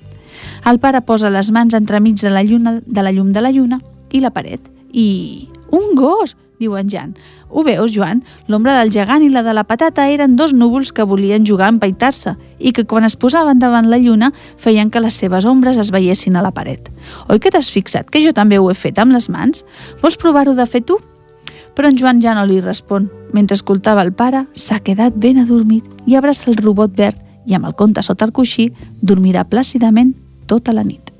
El 0.66 0.80
pare 0.82 1.02
posa 1.06 1.30
les 1.30 1.52
mans 1.54 1.74
entremig 1.78 2.18
de 2.22 2.30
la, 2.34 2.42
lluna, 2.44 2.80
de 2.86 3.02
la 3.06 3.12
llum 3.14 3.32
de 3.34 3.42
la 3.42 3.52
lluna 3.52 3.82
i 4.12 4.22
la 4.22 4.34
paret 4.34 4.62
i... 4.92 5.50
«Un 5.72 5.96
gos!» 5.98 6.36
diu 6.60 6.76
en 6.78 6.90
Jan. 6.90 7.16
Ho 7.50 7.64
veus, 7.64 7.92
Joan? 7.94 8.24
L'ombra 8.48 8.76
del 8.80 8.92
gegant 8.92 9.24
i 9.24 9.30
la 9.30 9.44
de 9.44 9.54
la 9.56 9.66
patata 9.68 10.08
eren 10.12 10.36
dos 10.40 10.54
núvols 10.54 10.92
que 10.96 11.06
volien 11.08 11.46
jugar 11.48 11.68
a 11.68 11.74
empaitar-se 11.74 12.36
i 12.60 12.72
que 12.76 12.86
quan 12.86 13.06
es 13.08 13.16
posaven 13.16 13.60
davant 13.60 13.90
la 13.92 14.00
lluna 14.00 14.32
feien 14.58 14.90
que 14.92 15.04
les 15.04 15.18
seves 15.20 15.46
ombres 15.46 15.78
es 15.78 15.92
veiessin 15.92 16.36
a 16.36 16.44
la 16.46 16.54
paret. 16.56 16.90
Oi 17.30 17.40
que 17.40 17.52
t'has 17.52 17.72
fixat 17.72 18.10
que 18.10 18.24
jo 18.24 18.34
també 18.34 18.60
ho 18.60 18.70
he 18.72 18.78
fet 18.78 19.00
amb 19.00 19.16
les 19.16 19.30
mans? 19.30 19.66
Vols 20.02 20.18
provar-ho 20.18 20.56
de 20.56 20.66
fer 20.66 20.84
tu? 20.84 21.00
Però 21.76 21.90
en 21.92 21.98
Joan 22.00 22.22
ja 22.24 22.36
no 22.36 22.46
li 22.48 22.62
respon. 22.64 23.10
Mentre 23.34 23.58
escoltava 23.60 24.04
el 24.06 24.14
pare, 24.14 24.46
s'ha 24.54 24.80
quedat 24.80 25.16
ben 25.16 25.42
adormit 25.42 25.84
i 26.08 26.16
abraça 26.16 26.50
el 26.52 26.62
robot 26.62 26.96
verd 26.96 27.20
i 27.46 27.56
amb 27.56 27.68
el 27.68 27.76
conte 27.76 28.04
sota 28.04 28.26
el 28.26 28.34
coixí 28.34 28.72
dormirà 29.02 29.46
plàcidament 29.46 30.16
tota 30.48 30.74
la 30.74 30.84
nit. 30.84 31.15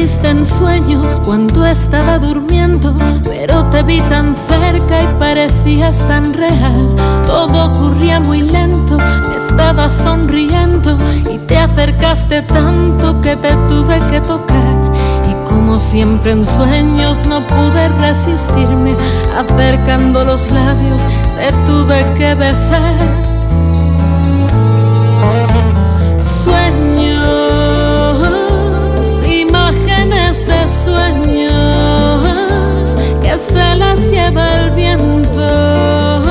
Viste 0.00 0.30
en 0.30 0.46
sueños 0.46 1.20
cuando 1.26 1.66
estaba 1.66 2.18
durmiendo, 2.18 2.94
pero 3.22 3.66
te 3.66 3.82
vi 3.82 4.00
tan 4.08 4.34
cerca 4.34 5.02
y 5.02 5.06
parecías 5.18 5.98
tan 6.08 6.32
real. 6.32 6.96
Todo 7.26 7.66
ocurría 7.66 8.18
muy 8.18 8.40
lento, 8.40 8.96
estabas 9.36 9.92
sonriendo 9.92 10.96
y 11.30 11.36
te 11.40 11.58
acercaste 11.58 12.40
tanto 12.42 13.20
que 13.20 13.36
te 13.36 13.50
tuve 13.68 14.00
que 14.10 14.22
tocar. 14.22 14.76
Y 15.30 15.34
como 15.46 15.78
siempre 15.78 16.32
en 16.32 16.46
sueños 16.46 17.20
no 17.26 17.46
pude 17.46 17.88
resistirme, 17.88 18.96
acercando 19.36 20.24
los 20.24 20.50
labios 20.50 21.02
te 21.36 21.52
tuve 21.66 22.06
que 22.16 22.34
besar. 22.34 23.19
Lleva 34.30 34.60
el 34.60 34.70
viento 34.70 36.22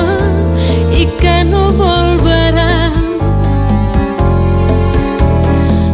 y 0.92 1.06
que 1.20 1.44
no 1.44 1.70
volverán. 1.72 2.92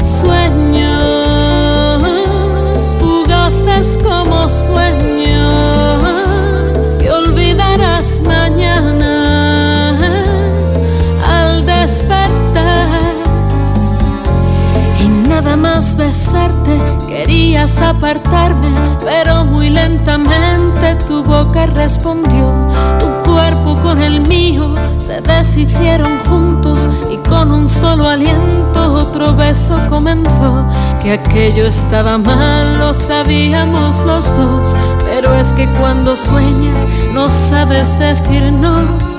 Sueños 0.04 0.92
fugaces 2.98 3.98
como 4.02 4.48
sueños 4.48 5.98
que 7.00 7.10
olvidarás 7.10 8.20
mañana 8.22 9.96
al 11.24 11.66
despertar 11.66 13.14
y 15.00 15.08
nada 15.28 15.56
más 15.56 15.96
besarte 15.96 16.96
Querías 17.16 17.80
apartarme, 17.80 18.68
pero 19.02 19.44
muy 19.44 19.70
lentamente 19.70 20.25
boca 21.26 21.66
respondió. 21.66 22.52
Tu 22.98 23.30
cuerpo 23.30 23.76
con 23.82 24.00
el 24.00 24.20
mío 24.28 24.74
se 24.98 25.20
deshicieron 25.20 26.18
juntos 26.20 26.88
y 27.10 27.16
con 27.28 27.52
un 27.52 27.68
solo 27.68 28.08
aliento 28.08 28.92
otro 28.94 29.34
beso 29.34 29.76
comenzó. 29.88 30.64
Que 31.02 31.12
aquello 31.12 31.66
estaba 31.66 32.18
mal, 32.18 32.78
lo 32.78 32.94
sabíamos 32.94 33.96
los 34.04 34.34
dos, 34.36 34.76
pero 35.04 35.34
es 35.34 35.52
que 35.52 35.66
cuando 35.80 36.16
sueñas 36.16 36.86
no 37.12 37.28
sabes 37.28 37.98
decir 37.98 38.52
no 38.52 39.16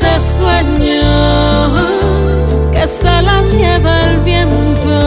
de 0.00 0.20
sueños 0.20 1.51
que 2.82 2.88
se 2.88 3.22
las 3.22 3.56
lleva 3.56 4.10
el 4.10 4.18
viento 4.20 4.98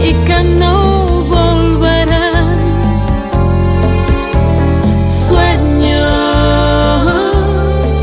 y 0.00 0.12
que 0.26 0.44
no 0.60 1.24
volverán. 1.24 2.56
Sueños 5.26 6.04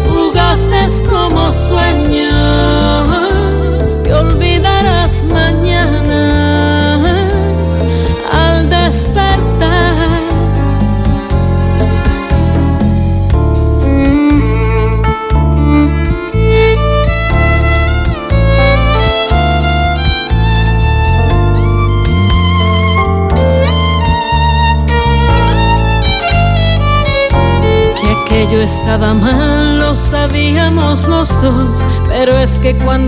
fugaces 0.10 1.02
como 1.10 1.54
sueños 1.54 2.21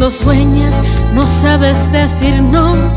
cuando 0.04 0.18
sueñas 0.18 0.82
no 1.16 1.26
sabes 1.26 1.90
decir 1.94 2.42
no. 2.42 2.93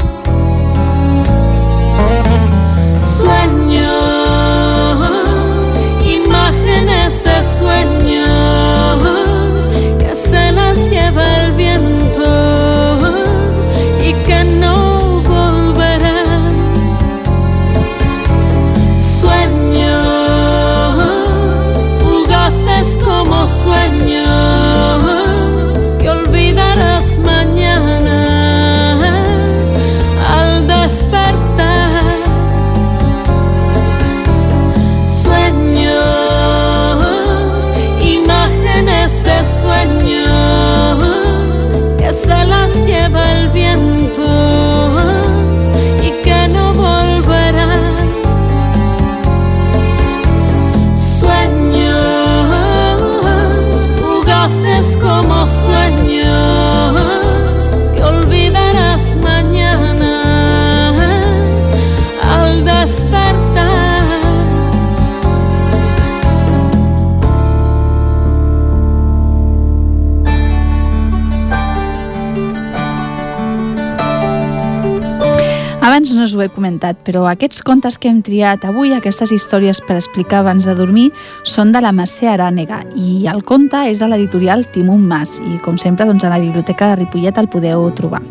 He 76.46 76.52
comentat, 76.52 76.98
però 77.06 77.26
aquests 77.28 77.62
contes 77.66 77.98
que 77.98 78.08
hem 78.10 78.22
triat 78.24 78.64
avui, 78.68 78.94
aquestes 78.94 79.32
històries 79.34 79.80
per 79.84 79.98
explicar 79.98 80.40
abans 80.40 80.66
de 80.68 80.74
dormir, 80.78 81.10
són 81.44 81.72
de 81.74 81.82
la 81.84 81.92
Mercè 81.94 82.30
Arànega 82.32 82.82
i 82.96 83.26
el 83.30 83.42
conte 83.44 83.82
és 83.90 84.00
de 84.02 84.08
l'editorial 84.10 84.64
Timon 84.72 85.04
Mas 85.06 85.36
i, 85.42 85.58
com 85.64 85.78
sempre, 85.78 86.06
doncs, 86.08 86.24
a 86.24 86.32
la 86.32 86.40
Biblioteca 86.42 86.92
de 86.92 87.02
Ripollet 87.02 87.38
el 87.42 87.50
podeu 87.52 87.88
trobar. 87.98 88.22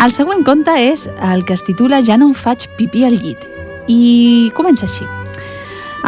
El 0.00 0.14
següent 0.16 0.46
conte 0.46 0.72
és 0.80 1.08
el 1.32 1.44
que 1.44 1.58
es 1.58 1.66
titula 1.66 2.00
Ja 2.00 2.16
no 2.16 2.30
em 2.30 2.34
faig 2.34 2.64
pipí 2.78 3.04
al 3.04 3.18
llit 3.20 3.42
i 3.90 4.48
comença 4.56 4.86
així. 4.88 5.04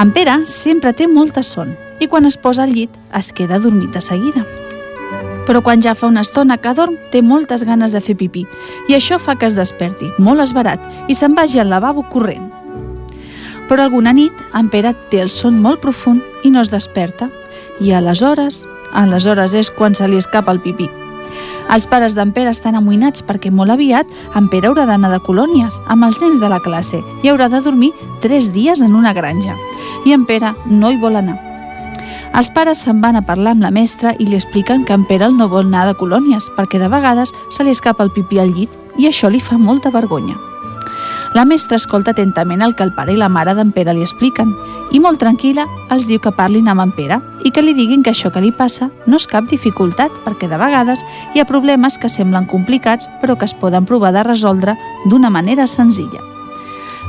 En 0.00 0.14
Pere 0.16 0.38
sempre 0.48 0.94
té 0.96 1.10
molta 1.10 1.44
son 1.44 1.76
i 2.00 2.08
quan 2.08 2.24
es 2.24 2.40
posa 2.40 2.64
al 2.64 2.72
llit 2.72 2.96
es 3.18 3.32
queda 3.36 3.60
dormit 3.60 3.92
de 3.92 4.00
seguida 4.00 4.46
però 5.46 5.62
quan 5.62 5.82
ja 5.82 5.94
fa 5.94 6.06
una 6.06 6.22
estona 6.22 6.58
que 6.58 6.72
dorm 6.74 6.96
té 7.10 7.22
moltes 7.22 7.64
ganes 7.66 7.92
de 7.92 8.00
fer 8.00 8.16
pipí 8.18 8.46
i 8.88 8.96
això 8.96 9.18
fa 9.18 9.36
que 9.36 9.46
es 9.46 9.58
desperti, 9.58 10.10
molt 10.18 10.42
esbarat, 10.44 10.82
i 11.08 11.14
se'n 11.14 11.34
vagi 11.34 11.60
al 11.60 11.70
lavabo 11.70 12.04
corrent. 12.10 12.50
Però 13.68 13.82
alguna 13.82 14.12
nit 14.12 14.32
en 14.54 14.68
Pere 14.68 14.94
té 15.10 15.22
el 15.22 15.30
son 15.30 15.60
molt 15.62 15.80
profund 15.80 16.22
i 16.44 16.50
no 16.50 16.60
es 16.60 16.70
desperta 16.70 17.30
i 17.80 17.92
aleshores, 17.92 18.66
aleshores 18.92 19.54
és 19.54 19.70
quan 19.70 19.94
se 19.94 20.08
li 20.08 20.20
escapa 20.20 20.52
el 20.52 20.60
pipí. 20.60 20.88
Els 21.72 21.86
pares 21.88 22.14
d'en 22.14 22.34
Pere 22.36 22.50
estan 22.52 22.76
amoïnats 22.76 23.24
perquè 23.24 23.50
molt 23.50 23.72
aviat 23.72 24.10
en 24.36 24.50
Pere 24.52 24.68
haurà 24.68 24.84
d'anar 24.86 25.12
de 25.14 25.22
colònies 25.24 25.78
amb 25.86 26.04
els 26.04 26.20
nens 26.20 26.42
de 26.42 26.50
la 26.52 26.60
classe 26.60 27.00
i 27.22 27.30
haurà 27.30 27.48
de 27.48 27.62
dormir 27.64 27.94
tres 28.20 28.52
dies 28.52 28.82
en 28.82 28.94
una 28.98 29.14
granja. 29.16 29.56
I 30.04 30.12
en 30.12 30.26
Pere 30.26 30.52
no 30.66 30.90
hi 30.90 31.00
vol 31.00 31.16
anar 31.16 31.51
els 32.32 32.48
pares 32.50 32.80
se'n 32.80 33.00
van 33.02 33.18
a 33.18 33.24
parlar 33.28 33.52
amb 33.52 33.64
la 33.66 33.70
mestra 33.70 34.14
i 34.18 34.24
li 34.24 34.38
expliquen 34.38 34.86
que 34.88 34.94
en 34.96 35.04
Pere 35.04 35.28
no 35.36 35.50
vol 35.52 35.66
anar 35.68 35.84
de 35.88 35.98
colònies 35.98 36.48
perquè 36.56 36.80
de 36.80 36.88
vegades 36.88 37.34
se 37.52 37.64
li 37.64 37.74
escapa 37.76 38.06
el 38.06 38.12
pipí 38.14 38.40
al 38.40 38.54
llit 38.56 38.72
i 38.96 39.08
això 39.08 39.28
li 39.28 39.40
fa 39.40 39.58
molta 39.58 39.92
vergonya. 39.92 40.38
La 41.34 41.44
mestra 41.44 41.76
escolta 41.76 42.12
atentament 42.12 42.62
el 42.64 42.74
que 42.76 42.84
el 42.84 42.94
pare 42.96 43.12
i 43.12 43.20
la 43.20 43.28
mare 43.28 43.54
d'en 43.56 43.72
Pere 43.72 43.92
li 43.92 44.04
expliquen 44.04 44.56
i 44.92 45.00
molt 45.00 45.20
tranquil·la 45.20 45.66
els 45.92 46.08
diu 46.08 46.20
que 46.20 46.32
parlin 46.32 46.68
amb 46.68 46.84
en 46.84 46.96
Pere 46.96 47.20
i 47.44 47.52
que 47.52 47.64
li 47.64 47.76
diguin 47.76 48.02
que 48.02 48.16
això 48.16 48.32
que 48.32 48.40
li 48.40 48.52
passa 48.52 48.88
no 49.06 49.20
és 49.20 49.28
cap 49.28 49.48
dificultat 49.52 50.12
perquè 50.24 50.48
de 50.48 50.60
vegades 50.60 51.04
hi 51.34 51.40
ha 51.40 51.48
problemes 51.48 52.00
que 52.00 52.12
semblen 52.12 52.48
complicats 52.48 53.12
però 53.20 53.36
que 53.36 53.48
es 53.48 53.56
poden 53.56 53.84
provar 53.84 54.12
de 54.16 54.24
resoldre 54.24 54.76
d'una 55.04 55.30
manera 55.30 55.66
senzilla. 55.66 56.31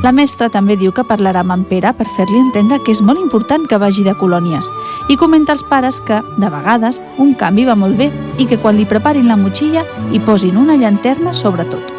La 0.01 0.12
mestra 0.12 0.49
també 0.49 0.75
diu 0.79 0.91
que 0.91 1.06
parlarà 1.06 1.43
amb 1.43 1.53
en 1.53 1.63
Pere 1.69 1.93
per 1.95 2.08
fer-li 2.15 2.39
entendre 2.39 2.79
que 2.84 2.91
és 2.91 3.01
molt 3.06 3.21
important 3.21 3.67
que 3.69 3.77
vagi 3.79 4.03
de 4.03 4.15
colònies 4.17 4.67
i 5.13 5.17
comenta 5.19 5.53
als 5.53 5.63
pares 5.69 5.99
que, 6.01 6.19
de 6.39 6.49
vegades, 6.49 6.99
un 7.21 7.34
canvi 7.38 7.67
va 7.69 7.75
molt 7.75 7.97
bé 7.99 8.10
i 8.41 8.47
que 8.49 8.58
quan 8.58 8.75
li 8.75 8.88
preparin 8.89 9.29
la 9.29 9.38
motxilla 9.38 9.86
hi 10.12 10.19
posin 10.19 10.58
una 10.58 10.75
llanterna 10.79 11.34
sobretot. 11.34 11.91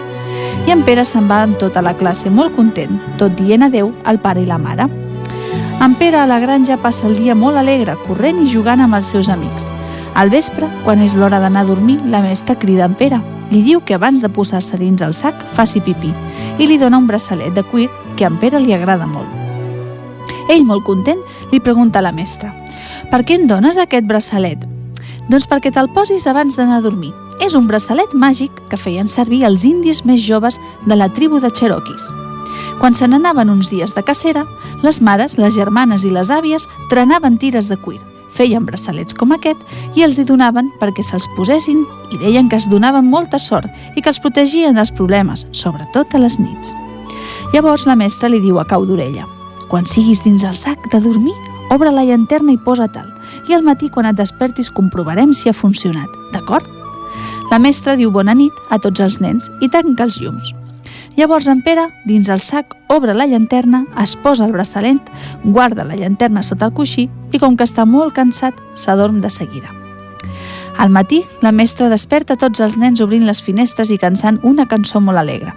I 0.66 0.72
en 0.72 0.83
Pere 0.83 1.04
se'n 1.04 1.28
va 1.30 1.42
amb 1.44 1.59
tota 1.61 1.83
la 1.85 1.94
classe 1.94 2.30
molt 2.33 2.54
content, 2.57 2.98
tot 3.20 3.37
dient 3.38 3.62
adeu 3.62 3.92
al 4.04 4.18
pare 4.18 4.42
i 4.42 4.48
la 4.48 4.59
mare. 4.59 4.88
En 5.85 5.94
Pere 6.00 6.22
a 6.22 6.26
la 6.26 6.40
granja 6.40 6.78
passa 6.80 7.07
el 7.07 7.16
dia 7.18 7.35
molt 7.35 7.61
alegre, 7.61 7.96
corrent 8.09 8.40
i 8.42 8.50
jugant 8.50 8.80
amb 8.80 8.96
els 8.96 9.12
seus 9.12 9.28
amics. 9.28 9.70
Al 10.14 10.30
vespre, 10.30 10.68
quan 10.85 11.02
és 11.02 11.16
l'hora 11.18 11.40
d'anar 11.42 11.64
a 11.64 11.68
dormir, 11.68 11.98
la 12.07 12.22
mestra 12.22 12.57
crida 12.57 12.87
en 12.88 12.94
Pere. 12.94 13.20
Li 13.50 13.61
diu 13.62 13.83
que 13.85 13.94
abans 13.94 14.22
de 14.22 14.30
posar-se 14.33 14.78
dins 14.80 15.02
el 15.04 15.12
sac 15.12 15.37
faci 15.52 15.83
pipí 15.85 16.14
i 16.59 16.67
li 16.67 16.79
dona 16.79 16.99
un 16.99 17.09
braçalet 17.09 17.55
de 17.55 17.62
cuir 17.62 17.88
que 18.17 18.25
a 18.25 18.31
en 18.31 18.38
Pere 18.38 18.61
li 18.61 18.73
agrada 18.73 19.07
molt. 19.07 19.31
Ell, 20.49 20.64
molt 20.64 20.85
content, 20.85 21.21
li 21.51 21.61
pregunta 21.61 21.99
a 21.99 22.07
la 22.07 22.12
mestra 22.12 22.53
«Per 23.11 23.23
què 23.25 23.38
em 23.38 23.49
dones 23.51 23.79
aquest 23.79 24.07
braçalet?» 24.07 24.62
Doncs 25.29 25.49
perquè 25.49 25.73
te'l 25.73 25.88
posis 25.97 26.27
abans 26.29 26.57
d'anar 26.59 26.79
a 26.79 26.85
dormir. 26.85 27.12
És 27.40 27.55
un 27.57 27.67
braçalet 27.67 28.12
màgic 28.14 28.53
que 28.71 28.79
feien 28.79 29.09
servir 29.09 29.43
els 29.49 29.64
indis 29.64 30.05
més 30.05 30.21
joves 30.21 30.61
de 30.87 30.97
la 30.97 31.09
tribu 31.09 31.40
de 31.40 31.51
Cherokees. 31.51 32.07
Quan 32.79 32.95
se 32.95 33.09
n'anaven 33.09 33.51
uns 33.51 33.71
dies 33.73 33.95
de 33.97 34.05
cacera, 34.05 34.45
les 34.83 35.01
mares, 35.01 35.38
les 35.38 35.55
germanes 35.57 36.05
i 36.05 36.12
les 36.12 36.31
àvies 36.31 36.69
trenaven 36.90 37.38
tires 37.38 37.73
de 37.73 37.81
cuir 37.81 38.03
feien 38.37 38.66
braçalets 38.66 39.14
com 39.14 39.33
aquest 39.35 39.61
i 39.94 40.05
els 40.07 40.18
hi 40.18 40.25
donaven 40.29 40.70
perquè 40.81 41.05
se'ls 41.07 41.29
posessin 41.37 41.85
i 42.12 42.20
deien 42.20 42.49
que 42.51 42.59
es 42.61 42.68
donaven 42.70 43.07
molta 43.11 43.38
sort 43.38 43.70
i 43.94 44.03
que 44.03 44.11
els 44.11 44.20
protegien 44.20 44.79
dels 44.79 44.92
problemes, 44.92 45.47
sobretot 45.53 46.14
a 46.14 46.23
les 46.23 46.38
nits. 46.38 46.75
Llavors 47.55 47.87
la 47.87 47.97
mestra 47.99 48.31
li 48.31 48.42
diu 48.42 48.59
a 48.59 48.66
cau 48.66 48.87
d'orella 48.87 49.29
«Quan 49.70 49.87
siguis 49.87 50.23
dins 50.25 50.44
el 50.44 50.57
sac 50.59 50.90
de 50.92 51.01
dormir, 51.01 51.35
obre 51.70 51.90
la 51.90 52.05
llanterna 52.05 52.53
i 52.53 52.61
posa-te'l 52.61 53.11
i 53.49 53.55
al 53.55 53.64
matí 53.66 53.90
quan 53.90 54.07
et 54.11 54.18
despertis 54.18 54.70
comprovarem 54.70 55.33
si 55.33 55.49
ha 55.49 55.57
funcionat, 55.57 56.11
d'acord?» 56.33 56.66
La 57.51 57.61
mestra 57.61 57.94
diu 57.94 58.11
bona 58.11 58.35
nit 58.35 58.53
a 58.70 58.81
tots 58.83 59.01
els 59.05 59.20
nens 59.20 59.51
i 59.62 59.70
tanca 59.70 60.09
els 60.09 60.20
llums. 60.20 60.55
Llavors 61.16 61.46
en 61.46 61.61
Pere, 61.62 61.87
dins 62.05 62.29
el 62.29 62.40
sac, 62.42 62.74
obre 62.90 63.14
la 63.14 63.27
llanterna, 63.31 63.85
es 64.03 64.16
posa 64.18 64.48
el 64.48 64.53
braçalet, 64.53 64.98
guarda 65.44 65.85
la 65.87 65.94
llanterna 65.94 66.42
sota 66.42 66.66
el 66.66 66.74
coixí 66.74 67.07
i 67.31 67.38
com 67.38 67.55
que 67.57 67.66
està 67.68 67.87
molt 67.87 68.16
cansat, 68.16 68.59
s'adorm 68.74 69.20
de 69.22 69.31
seguida. 69.31 69.70
Al 70.77 70.90
matí, 70.90 71.22
la 71.40 71.53
mestra 71.55 71.88
desperta 71.88 72.35
tots 72.37 72.59
els 72.61 72.74
nens 72.77 73.00
obrint 73.00 73.29
les 73.29 73.42
finestres 73.42 73.94
i 73.94 73.98
cansant 73.98 74.40
una 74.42 74.66
cançó 74.66 75.00
molt 75.00 75.22
alegre. 75.22 75.55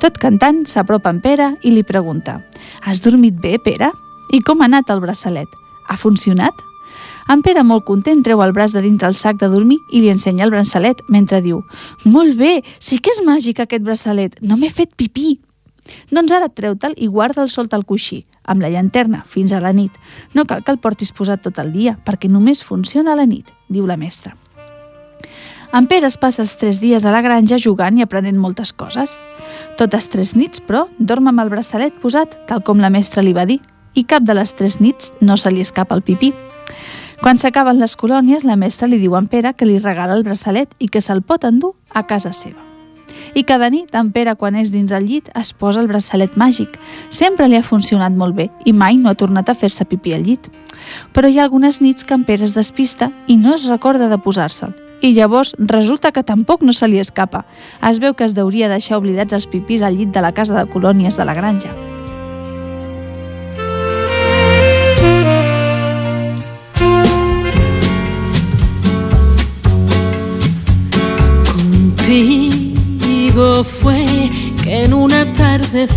Tot 0.00 0.20
cantant, 0.20 0.66
s'apropa 0.68 1.12
en 1.12 1.24
Pere 1.24 1.54
i 1.64 1.72
li 1.72 1.82
pregunta 1.82 2.42
«Has 2.84 3.00
dormit 3.00 3.40
bé, 3.40 3.56
Pere? 3.58 3.94
I 4.36 4.44
com 4.44 4.60
ha 4.60 4.68
anat 4.68 4.92
el 4.92 5.00
braçalet? 5.00 5.48
Ha 5.88 5.96
funcionat?» 5.96 6.69
En 7.28 7.42
Pere, 7.42 7.62
molt 7.66 7.84
content, 7.84 8.22
treu 8.24 8.40
el 8.42 8.54
braç 8.56 8.72
de 8.72 8.82
dintre 8.84 9.08
el 9.08 9.14
sac 9.14 9.38
de 9.40 9.50
dormir 9.52 9.78
i 9.92 10.00
li 10.00 10.10
ensenya 10.10 10.46
el 10.46 10.54
braçalet, 10.54 11.02
mentre 11.08 11.42
diu 11.44 11.62
«Molt 12.04 12.36
bé, 12.38 12.60
sí 12.78 12.98
que 12.98 13.12
és 13.12 13.22
màgic 13.26 13.60
aquest 13.60 13.84
braçalet, 13.84 14.40
no 14.40 14.56
m'he 14.56 14.70
fet 14.72 14.96
pipí!» 14.96 15.38
Doncs 16.10 16.32
ara 16.32 16.48
treu-te'l 16.48 16.94
i 16.96 17.08
guarda'l 17.10 17.50
solt 17.50 17.74
al 17.74 17.84
coixí, 17.84 18.24
amb 18.44 18.62
la 18.62 18.70
llanterna, 18.70 19.24
fins 19.26 19.52
a 19.52 19.60
la 19.60 19.72
nit. 19.72 19.92
No 20.34 20.46
cal 20.46 20.62
que 20.64 20.72
el 20.72 20.78
portis 20.78 21.12
posat 21.12 21.42
tot 21.42 21.58
el 21.58 21.72
dia, 21.72 21.96
perquè 22.06 22.30
només 22.30 22.62
funciona 22.62 23.12
a 23.12 23.18
la 23.18 23.26
nit, 23.26 23.50
diu 23.68 23.86
la 23.86 23.98
mestra. 24.00 24.36
En 25.72 25.86
Pere 25.86 26.08
es 26.10 26.16
passa 26.18 26.42
els 26.42 26.56
tres 26.58 26.80
dies 26.82 27.04
a 27.06 27.12
la 27.14 27.22
granja 27.22 27.58
jugant 27.62 27.98
i 27.98 28.02
aprenent 28.02 28.38
moltes 28.38 28.72
coses. 28.74 29.18
Totes 29.78 30.08
tres 30.10 30.34
nits, 30.34 30.58
però, 30.66 30.88
dorm 30.98 31.30
amb 31.30 31.44
el 31.44 31.52
braçalet 31.52 31.94
posat, 32.02 32.34
tal 32.50 32.64
com 32.66 32.82
la 32.82 32.90
mestra 32.90 33.22
li 33.22 33.34
va 33.36 33.46
dir, 33.46 33.60
i 33.94 34.02
cap 34.02 34.26
de 34.26 34.34
les 34.34 34.52
tres 34.54 34.80
nits 34.82 35.12
no 35.20 35.36
se 35.38 35.50
li 35.50 35.62
escapa 35.62 35.94
el 35.94 36.02
pipí. 36.02 36.32
Quan 37.20 37.36
s'acaben 37.36 37.76
les 37.76 37.98
colònies, 38.00 38.46
la 38.48 38.56
mestra 38.56 38.86
li 38.88 38.96
diu 38.96 39.12
a 39.12 39.18
en 39.20 39.26
Pere 39.28 39.52
que 39.52 39.66
li 39.68 39.76
regala 39.78 40.14
el 40.16 40.22
braçalet 40.24 40.70
i 40.80 40.86
que 40.88 41.02
se'l 41.04 41.20
pot 41.20 41.44
endur 41.44 41.74
a 41.92 42.06
casa 42.08 42.32
seva. 42.32 42.64
I 43.36 43.42
cada 43.44 43.68
nit, 43.68 43.92
en 43.92 44.08
Pere, 44.14 44.32
quan 44.40 44.56
és 44.56 44.70
dins 44.72 44.88
el 44.96 45.04
llit, 45.04 45.28
es 45.36 45.52
posa 45.52 45.82
el 45.82 45.90
braçalet 45.90 46.38
màgic. 46.40 46.78
Sempre 47.12 47.46
li 47.46 47.58
ha 47.58 47.66
funcionat 47.66 48.16
molt 48.16 48.38
bé 48.38 48.48
i 48.64 48.72
mai 48.72 48.96
no 48.96 49.12
ha 49.12 49.20
tornat 49.20 49.52
a 49.52 49.54
fer-se 49.54 49.84
pipí 49.84 50.16
al 50.16 50.24
llit. 50.24 50.48
Però 51.12 51.28
hi 51.28 51.36
ha 51.36 51.44
algunes 51.44 51.82
nits 51.84 52.08
que 52.08 52.16
en 52.16 52.24
Pere 52.24 52.48
es 52.48 52.56
despista 52.56 53.12
i 53.28 53.36
no 53.36 53.52
es 53.54 53.68
recorda 53.68 54.08
de 54.08 54.16
posar-se'l. 54.16 54.72
I 55.04 55.12
llavors 55.12 55.52
resulta 55.58 56.12
que 56.12 56.24
tampoc 56.24 56.64
no 56.64 56.72
se 56.72 56.88
li 56.88 57.04
escapa. 57.04 57.44
Es 57.84 58.00
veu 58.00 58.16
que 58.16 58.24
es 58.24 58.32
deuria 58.32 58.72
deixar 58.72 58.96
oblidats 58.96 59.36
els 59.36 59.46
pipís 59.46 59.84
al 59.84 60.00
llit 60.00 60.08
de 60.08 60.24
la 60.24 60.32
casa 60.32 60.56
de 60.56 60.68
colònies 60.72 61.20
de 61.20 61.28
la 61.28 61.36
granja. 61.36 61.76
Fue 73.62 74.06
que 74.62 74.84
en 74.84 74.94
un 74.94 75.12
atardecer 75.12 75.92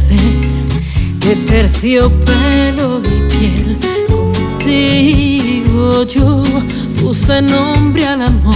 de 1.20 1.36
terciopelo 1.48 3.00
y 3.00 3.22
piel, 3.32 3.78
contigo 4.10 6.04
yo 6.04 6.44
puse 7.00 7.42
nombre 7.42 8.06
al 8.06 8.24
amor, 8.24 8.54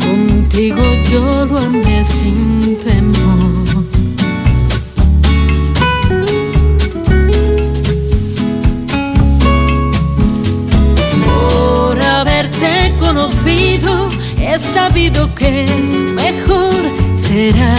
contigo 0.00 0.82
yo 1.10 1.44
lo 1.44 1.58
amé 1.58 2.02
sin 2.04 2.78
temor. 2.78 3.84
Por 11.26 12.02
haberte 12.02 12.94
conocido, 12.98 14.08
he 14.40 14.58
sabido 14.58 15.34
que 15.34 15.64
es 15.64 16.02
mejor 16.14 16.97
será 17.28 17.74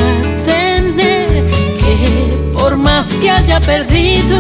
tener 0.46 1.28
que 1.80 2.52
por 2.54 2.78
más 2.78 3.08
que 3.20 3.32
haya 3.32 3.60
perdido 3.60 4.38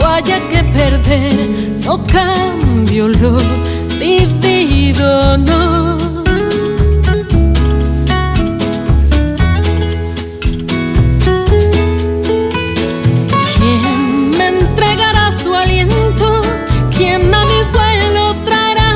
o 0.00 0.04
haya 0.06 0.38
que 0.48 0.64
perder, 0.64 1.34
no 1.84 2.02
cambio 2.06 3.08
lo 3.08 3.36
vivido, 4.00 5.36
no. 5.36 6.24
¿Quién 13.56 14.30
me 14.38 14.46
entregará 14.48 15.32
su 15.32 15.54
aliento? 15.54 16.40
¿Quién 16.96 17.22
a 17.34 17.44
mi 17.44 17.60
vuelo 17.74 18.34
traerá 18.46 18.90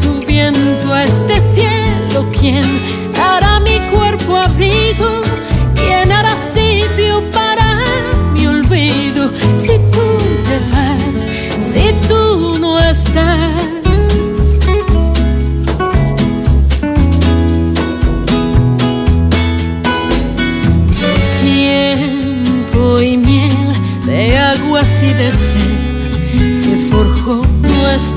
su 0.00 0.24
viento 0.24 0.94
a 0.94 1.02
este 1.02 1.42
cielo? 1.54 2.28
¿Quién 2.38 2.91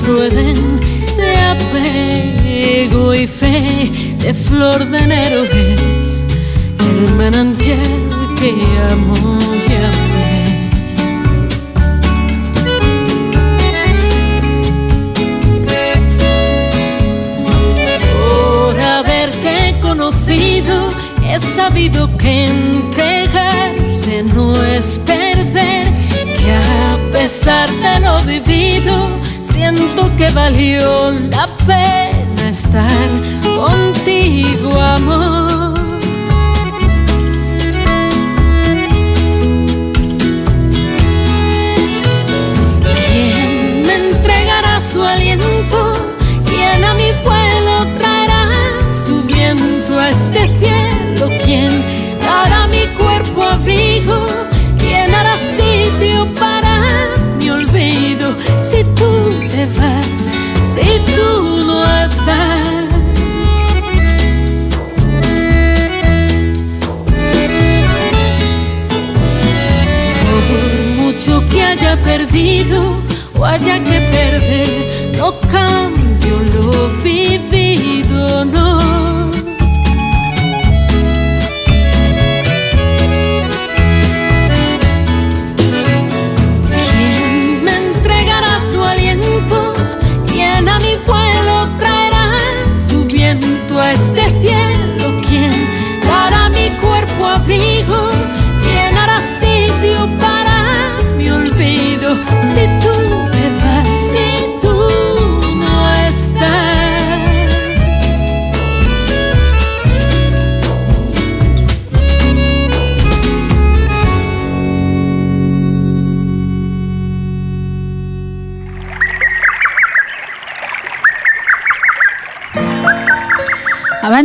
Edén 0.08 0.78
de 1.18 1.36
apego 1.36 3.16
y 3.16 3.26
fe, 3.26 3.92
de 4.20 4.34
flor 4.36 4.86
de 4.88 5.00
enero 5.00 5.44
es 5.46 6.24
el 6.80 7.16
manantial 7.16 8.34
que 8.40 8.52
amo 8.92 9.40
y 9.52 9.74
amé. 9.90 10.70
Por 18.14 18.80
haberte 18.80 19.76
conocido, 19.82 20.90
he 21.28 21.40
sabido 21.40 22.16
que 22.16 22.46
entregarse 22.46 24.24
no 24.36 24.54
es 24.64 25.00
perder, 25.00 25.88
que 26.38 26.52
a 26.54 26.98
pesar 27.12 27.68
de 27.72 28.00
lo 28.02 28.20
vivido, 28.24 29.25
siento 29.66 30.16
que 30.16 30.30
valió 30.30 31.12
la 31.32 31.48
pena 31.66 32.50
estar 32.50 33.10
contigo, 33.44 34.80
amor. 34.80 35.45
si 60.76 61.00
tú 61.16 61.64
no 61.66 61.84
estás. 62.04 62.86
Por 70.28 71.04
mucho 71.04 71.48
que 71.50 71.64
haya 71.64 71.96
perdido 72.04 72.82
o 73.40 73.46
haya 73.46 73.80
que 73.80 74.00
perder, 74.18 75.14
no 75.18 75.34
cambio 75.50 76.40
lo 76.54 76.90
vivido. 77.04 78.65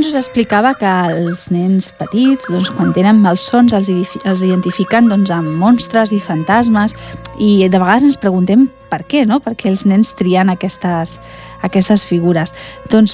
Abans 0.00 0.14
us 0.14 0.16
explicava 0.16 0.70
que 0.80 0.90
els 1.12 1.42
nens 1.52 1.90
petits, 1.98 2.46
doncs, 2.48 2.70
quan 2.72 2.94
tenen 2.96 3.18
malsons, 3.20 3.74
els, 3.76 3.90
els 4.24 4.40
identifiquen 4.40 5.10
doncs, 5.10 5.28
amb 5.28 5.58
monstres 5.60 6.08
i 6.16 6.20
fantasmes 6.24 6.94
i 7.36 7.68
de 7.68 7.76
vegades 7.76 8.06
ens 8.08 8.16
preguntem 8.16 8.62
per 8.88 9.02
què, 9.04 9.26
no? 9.28 9.42
Per 9.44 9.52
què 9.60 9.68
els 9.68 9.82
nens 9.84 10.14
trien 10.16 10.48
aquestes, 10.48 11.18
aquestes 11.68 12.06
figures. 12.08 12.54
Doncs, 12.88 13.12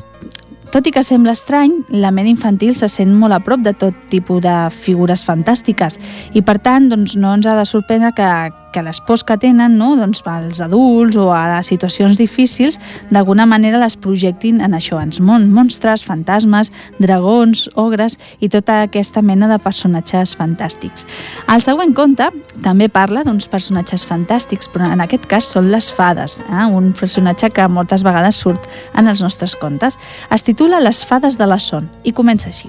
tot 0.70 0.86
i 0.86 0.92
que 0.94 1.02
sembla 1.02 1.34
estrany, 1.34 1.74
la 1.90 2.12
ment 2.14 2.30
infantil 2.30 2.78
se 2.78 2.86
sent 2.86 3.10
molt 3.18 3.34
a 3.34 3.42
prop 3.42 3.66
de 3.66 3.74
tot 3.74 4.06
tipus 4.14 4.44
de 4.46 4.54
figures 4.70 5.26
fantàstiques 5.26 5.98
i, 6.38 6.44
per 6.46 6.60
tant, 6.62 6.86
doncs, 6.94 7.18
no 7.18 7.34
ens 7.34 7.50
ha 7.50 7.58
de 7.58 7.66
sorprendre 7.66 8.14
que, 8.14 8.30
que 8.76 8.82
les 8.84 9.00
pors 9.00 9.22
que 9.24 9.38
tenen 9.40 9.78
no? 9.80 9.94
doncs, 9.96 10.20
als 10.28 10.60
adults 10.60 11.16
o 11.16 11.30
a 11.32 11.62
situacions 11.64 12.18
difícils 12.20 12.76
d'alguna 13.08 13.46
manera 13.48 13.80
les 13.80 13.96
projectin 13.96 14.60
en 14.60 14.76
això, 14.76 15.00
en 15.00 15.14
mon 15.24 15.46
monstres, 15.48 16.04
fantasmes, 16.04 16.68
dragons, 17.00 17.70
ogres 17.74 18.18
i 18.44 18.50
tota 18.52 18.82
aquesta 18.84 19.22
mena 19.24 19.48
de 19.48 19.56
personatges 19.62 20.36
fantàstics. 20.36 21.06
El 21.48 21.64
següent 21.64 21.94
conte 21.96 22.28
també 22.60 22.90
parla 22.92 23.24
d'uns 23.24 23.48
personatges 23.48 24.04
fantàstics, 24.04 24.68
però 24.68 24.92
en 24.92 25.00
aquest 25.00 25.24
cas 25.30 25.48
són 25.56 25.70
les 25.72 25.88
fades, 25.88 26.42
eh? 26.44 26.66
un 26.68 26.92
personatge 26.92 27.48
que 27.56 27.68
moltes 27.72 28.04
vegades 28.04 28.36
surt 28.36 28.68
en 28.92 29.08
els 29.08 29.24
nostres 29.24 29.56
contes. 29.56 29.96
Es 30.28 30.44
titula 30.44 30.84
Les 30.84 31.00
fades 31.06 31.40
de 31.40 31.48
la 31.48 31.58
son 31.58 31.88
i 32.04 32.12
comença 32.12 32.52
així. 32.52 32.68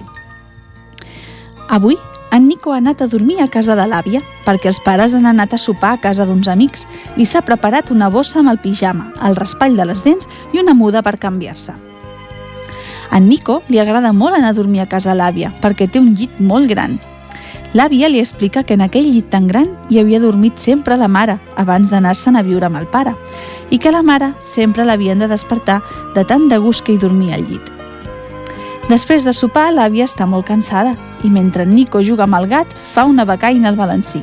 Avui 1.68 1.98
en 2.30 2.48
Nico 2.48 2.72
ha 2.72 2.78
anat 2.78 3.00
a 3.02 3.06
dormir 3.06 3.40
a 3.40 3.48
casa 3.48 3.74
de 3.78 3.86
l'àvia 3.88 4.20
perquè 4.44 4.68
els 4.70 4.80
pares 4.84 5.14
han 5.16 5.26
anat 5.26 5.54
a 5.54 5.58
sopar 5.58 5.94
a 5.96 6.00
casa 6.02 6.26
d'uns 6.28 6.48
amics 6.48 6.86
i 7.16 7.26
s'ha 7.26 7.42
preparat 7.42 7.90
una 7.90 8.10
bossa 8.12 8.40
amb 8.40 8.52
el 8.52 8.60
pijama, 8.60 9.12
el 9.24 9.36
raspall 9.36 9.76
de 9.76 9.86
les 9.88 10.04
dents 10.04 10.28
i 10.52 10.60
una 10.60 10.74
muda 10.74 11.02
per 11.02 11.18
canviar-se. 11.18 11.74
A 13.10 13.20
Nico 13.20 13.62
li 13.68 13.78
agrada 13.80 14.12
molt 14.12 14.36
anar 14.36 14.52
a 14.52 14.58
dormir 14.58 14.82
a 14.84 14.90
casa 14.90 15.16
l'àvia 15.16 15.52
perquè 15.62 15.88
té 15.88 16.00
un 16.00 16.12
llit 16.14 16.40
molt 16.40 16.68
gran. 16.68 16.98
L'àvia 17.72 18.08
li 18.08 18.20
explica 18.20 18.62
que 18.64 18.76
en 18.76 18.84
aquell 18.84 19.08
llit 19.08 19.28
tan 19.32 19.48
gran 19.48 19.72
hi 19.88 20.00
havia 20.00 20.20
dormit 20.20 20.60
sempre 20.60 20.96
la 20.96 21.08
mare 21.08 21.38
abans 21.56 21.88
d'anar-se'n 21.88 22.36
a 22.36 22.44
viure 22.44 22.68
amb 22.68 22.80
el 22.80 22.86
pare 22.88 23.16
i 23.70 23.78
que 23.78 23.92
la 23.92 24.02
mare 24.02 24.32
sempre 24.40 24.84
l'havien 24.84 25.18
de 25.18 25.28
despertar 25.28 25.82
de 26.14 26.24
tant 26.24 26.48
de 26.48 26.60
gust 26.60 26.84
que 26.84 26.92
hi 26.92 27.00
dormia 27.00 27.36
al 27.36 27.44
llit. 27.48 27.77
Després 28.88 29.26
de 29.26 29.34
sopar, 29.36 29.66
l'àvia 29.76 30.06
està 30.08 30.24
molt 30.24 30.46
cansada 30.48 30.94
i 31.20 31.28
mentre 31.28 31.66
en 31.66 31.74
Nico 31.76 32.00
juga 32.00 32.24
amb 32.24 32.38
el 32.38 32.46
gat, 32.48 32.70
fa 32.72 33.04
una 33.04 33.26
becaina 33.28 33.68
al 33.68 33.76
balancí. 33.76 34.22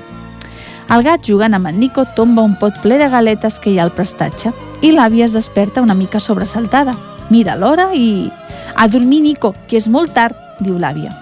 El 0.90 1.04
gat, 1.06 1.22
jugant 1.22 1.54
amb 1.54 1.70
en 1.70 1.78
Nico, 1.78 2.02
tomba 2.18 2.42
un 2.42 2.56
pot 2.58 2.74
ple 2.82 2.98
de 2.98 3.06
galetes 3.10 3.60
que 3.62 3.70
hi 3.70 3.78
ha 3.78 3.84
al 3.86 3.94
prestatge 3.94 4.50
i 4.82 4.90
l'àvia 4.94 5.26
es 5.26 5.36
desperta 5.38 5.84
una 5.86 5.94
mica 5.94 6.20
sobresaltada. 6.20 6.96
Mira 7.30 7.56
l'hora 7.56 7.92
i... 7.94 8.32
A 8.76 8.88
dormir, 8.90 9.22
Nico, 9.22 9.54
que 9.70 9.78
és 9.78 9.88
molt 9.88 10.16
tard, 10.18 10.34
diu 10.60 10.80
l'àvia. 10.82 11.14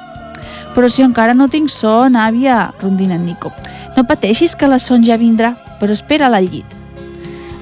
Però 0.73 0.87
si 0.87 1.03
encara 1.03 1.35
no 1.35 1.49
tinc 1.51 1.69
son, 1.69 2.15
àvia, 2.15 2.71
rondina 2.81 3.15
en 3.19 3.25
Nico. 3.27 3.51
No 3.97 4.05
pateixis 4.07 4.55
que 4.55 4.71
la 4.71 4.79
son 4.79 5.03
ja 5.03 5.19
vindrà, 5.19 5.51
però 5.81 5.91
espera-la 5.91 6.39
al 6.39 6.47
llit. 6.47 6.79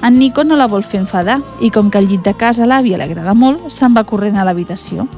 En 0.02 0.18
Nico 0.18 0.46
no 0.46 0.54
la 0.56 0.70
vol 0.70 0.86
fer 0.86 1.02
enfadar 1.02 1.40
i 1.60 1.70
com 1.74 1.90
que 1.90 1.98
el 1.98 2.06
llit 2.06 2.22
de 2.22 2.34
casa 2.38 2.70
l'àvia 2.70 3.02
li 3.02 3.10
agrada 3.10 3.34
molt, 3.34 3.66
se'n 3.70 3.98
va 3.98 4.06
corrent 4.06 4.38
a 4.38 4.46
l'habitació. 4.46 5.10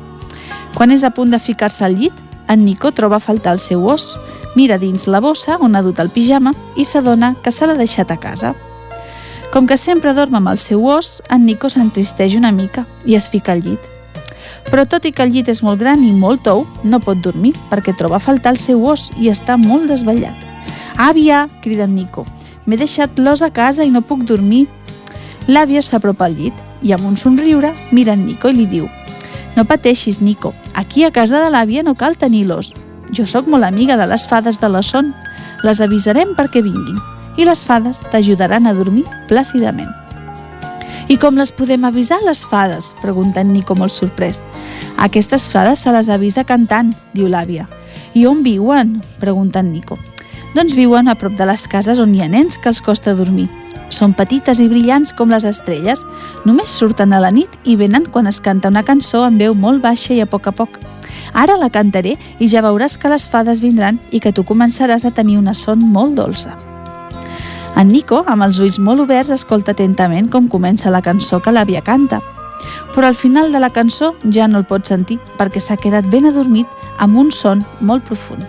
Quan 0.74 0.90
és 0.90 1.04
a 1.06 1.12
punt 1.14 1.30
de 1.30 1.38
ficar-se 1.38 1.84
al 1.86 1.94
llit, 1.94 2.14
en 2.48 2.64
Nico 2.64 2.90
troba 2.92 3.16
a 3.16 3.22
faltar 3.22 3.52
el 3.54 3.60
seu 3.62 3.86
os, 3.86 4.16
mira 4.56 4.78
dins 4.78 5.06
la 5.06 5.20
bossa 5.22 5.56
on 5.62 5.76
ha 5.76 5.82
dut 5.86 6.00
el 6.02 6.10
pijama 6.10 6.52
i 6.76 6.84
s'adona 6.84 7.34
que 7.42 7.52
se 7.54 7.66
l'ha 7.66 7.76
deixat 7.78 8.10
a 8.10 8.18
casa. 8.18 8.54
Com 9.52 9.68
que 9.70 9.78
sempre 9.78 10.14
dorm 10.14 10.34
amb 10.34 10.50
el 10.50 10.58
seu 10.58 10.82
os, 10.90 11.20
en 11.30 11.46
Nico 11.46 11.70
s'entristeix 11.70 12.34
una 12.34 12.50
mica 12.50 12.88
i 13.06 13.14
es 13.14 13.28
fica 13.30 13.54
al 13.54 13.62
llit. 13.62 13.78
Però 14.66 14.82
tot 14.88 15.06
i 15.06 15.12
que 15.12 15.22
el 15.22 15.30
llit 15.30 15.48
és 15.48 15.62
molt 15.62 15.78
gran 15.78 16.02
i 16.02 16.10
molt 16.10 16.42
tou, 16.42 16.66
no 16.82 16.98
pot 16.98 17.22
dormir 17.22 17.54
perquè 17.70 17.94
troba 17.94 18.18
a 18.18 18.24
faltar 18.26 18.56
el 18.56 18.58
seu 18.58 18.82
os 18.82 19.12
i 19.14 19.30
està 19.30 19.56
molt 19.56 19.86
desvetllat. 19.86 20.34
Àvia, 20.98 21.46
crida 21.62 21.86
en 21.86 21.94
Nico, 21.94 22.26
m'he 22.66 22.80
deixat 22.80 23.14
l'os 23.18 23.46
a 23.46 23.52
casa 23.54 23.86
i 23.86 23.94
no 23.94 24.02
puc 24.02 24.26
dormir. 24.26 24.66
L'àvia 25.46 25.86
s'apropa 25.86 26.26
al 26.26 26.34
llit 26.34 26.82
i 26.82 26.92
amb 26.92 27.06
un 27.06 27.16
somriure 27.16 27.70
mira 27.92 28.18
en 28.18 28.26
Nico 28.26 28.50
i 28.50 28.58
li 28.58 28.66
diu 28.66 28.90
no 29.56 29.64
pateixis, 29.64 30.20
Nico. 30.20 30.54
Aquí 30.74 31.04
a 31.04 31.12
casa 31.12 31.40
de 31.42 31.50
l'àvia 31.50 31.82
no 31.82 31.94
cal 31.94 32.16
tenir 32.18 32.44
l'os. 32.48 32.72
Jo 33.14 33.26
sóc 33.26 33.46
molt 33.46 33.64
amiga 33.64 33.96
de 33.96 34.06
les 34.10 34.26
fades 34.26 34.58
de 34.60 34.68
la 34.68 34.82
son. 34.82 35.12
Les 35.62 35.80
avisarem 35.80 36.34
perquè 36.34 36.62
vinguin 36.62 36.98
i 37.38 37.46
les 37.46 37.64
fades 37.66 38.00
t'ajudaran 38.10 38.66
a 38.66 38.74
dormir 38.74 39.04
plàcidament. 39.30 39.90
I 41.08 41.18
com 41.20 41.36
les 41.36 41.52
podem 41.52 41.84
avisar, 41.84 42.20
les 42.24 42.44
fades? 42.48 42.94
Pregunta 43.02 43.42
en 43.42 43.52
Nico 43.52 43.74
molt 43.76 43.92
sorprès. 43.92 44.40
Aquestes 44.96 45.50
fades 45.52 45.84
se 45.84 45.92
les 45.92 46.08
avisa 46.08 46.46
cantant, 46.48 46.94
diu 47.12 47.28
l'àvia. 47.28 47.68
I 48.14 48.24
on 48.26 48.42
viuen? 48.42 49.02
Pregunta 49.20 49.60
en 49.60 49.72
Nico. 49.72 49.98
Doncs 50.54 50.74
viuen 50.78 51.10
a 51.10 51.16
prop 51.18 51.34
de 51.36 51.46
les 51.50 51.66
cases 51.68 52.00
on 52.00 52.14
hi 52.14 52.22
ha 52.22 52.30
nens 52.30 52.56
que 52.56 52.70
els 52.70 52.80
costa 52.80 53.14
dormir. 53.18 53.50
Són 53.94 54.10
petites 54.16 54.58
i 54.58 54.66
brillants 54.66 55.12
com 55.14 55.30
les 55.30 55.44
estrelles. 55.46 56.02
Només 56.48 56.72
surten 56.80 57.12
a 57.14 57.20
la 57.22 57.30
nit 57.30 57.52
i 57.62 57.76
venen 57.78 58.08
quan 58.10 58.26
es 58.26 58.40
canta 58.42 58.72
una 58.72 58.82
cançó 58.82 59.22
amb 59.22 59.38
veu 59.38 59.54
molt 59.54 59.84
baixa 59.84 60.16
i 60.16 60.20
a 60.24 60.26
poc 60.26 60.48
a 60.50 60.52
poc. 60.56 60.80
Ara 61.34 61.54
la 61.60 61.70
cantaré 61.70 62.16
i 62.42 62.48
ja 62.50 62.62
veuràs 62.64 62.98
que 62.98 63.10
les 63.12 63.28
fades 63.30 63.62
vindran 63.62 64.00
i 64.10 64.20
que 64.20 64.32
tu 64.34 64.42
començaràs 64.42 65.06
a 65.06 65.14
tenir 65.14 65.38
una 65.38 65.54
son 65.54 65.82
molt 65.94 66.18
dolça. 66.18 66.56
En 67.76 67.90
Nico, 67.90 68.22
amb 68.26 68.46
els 68.46 68.58
ulls 68.62 68.78
molt 68.78 69.02
oberts, 69.06 69.30
escolta 69.34 69.74
atentament 69.74 70.30
com 70.30 70.50
comença 70.50 70.90
la 70.94 71.02
cançó 71.02 71.40
que 71.42 71.54
l'àvia 71.54 71.82
canta. 71.82 72.20
Però 72.94 73.06
al 73.06 73.18
final 73.18 73.50
de 73.52 73.62
la 73.62 73.70
cançó 73.74 74.12
ja 74.30 74.46
no 74.46 74.62
el 74.62 74.66
pot 74.66 74.86
sentir 74.86 75.18
perquè 75.38 75.62
s'ha 75.62 75.78
quedat 75.78 76.06
ben 76.10 76.30
adormit 76.30 76.70
amb 76.98 77.18
un 77.18 77.30
son 77.34 77.64
molt 77.80 78.06
profund. 78.06 78.46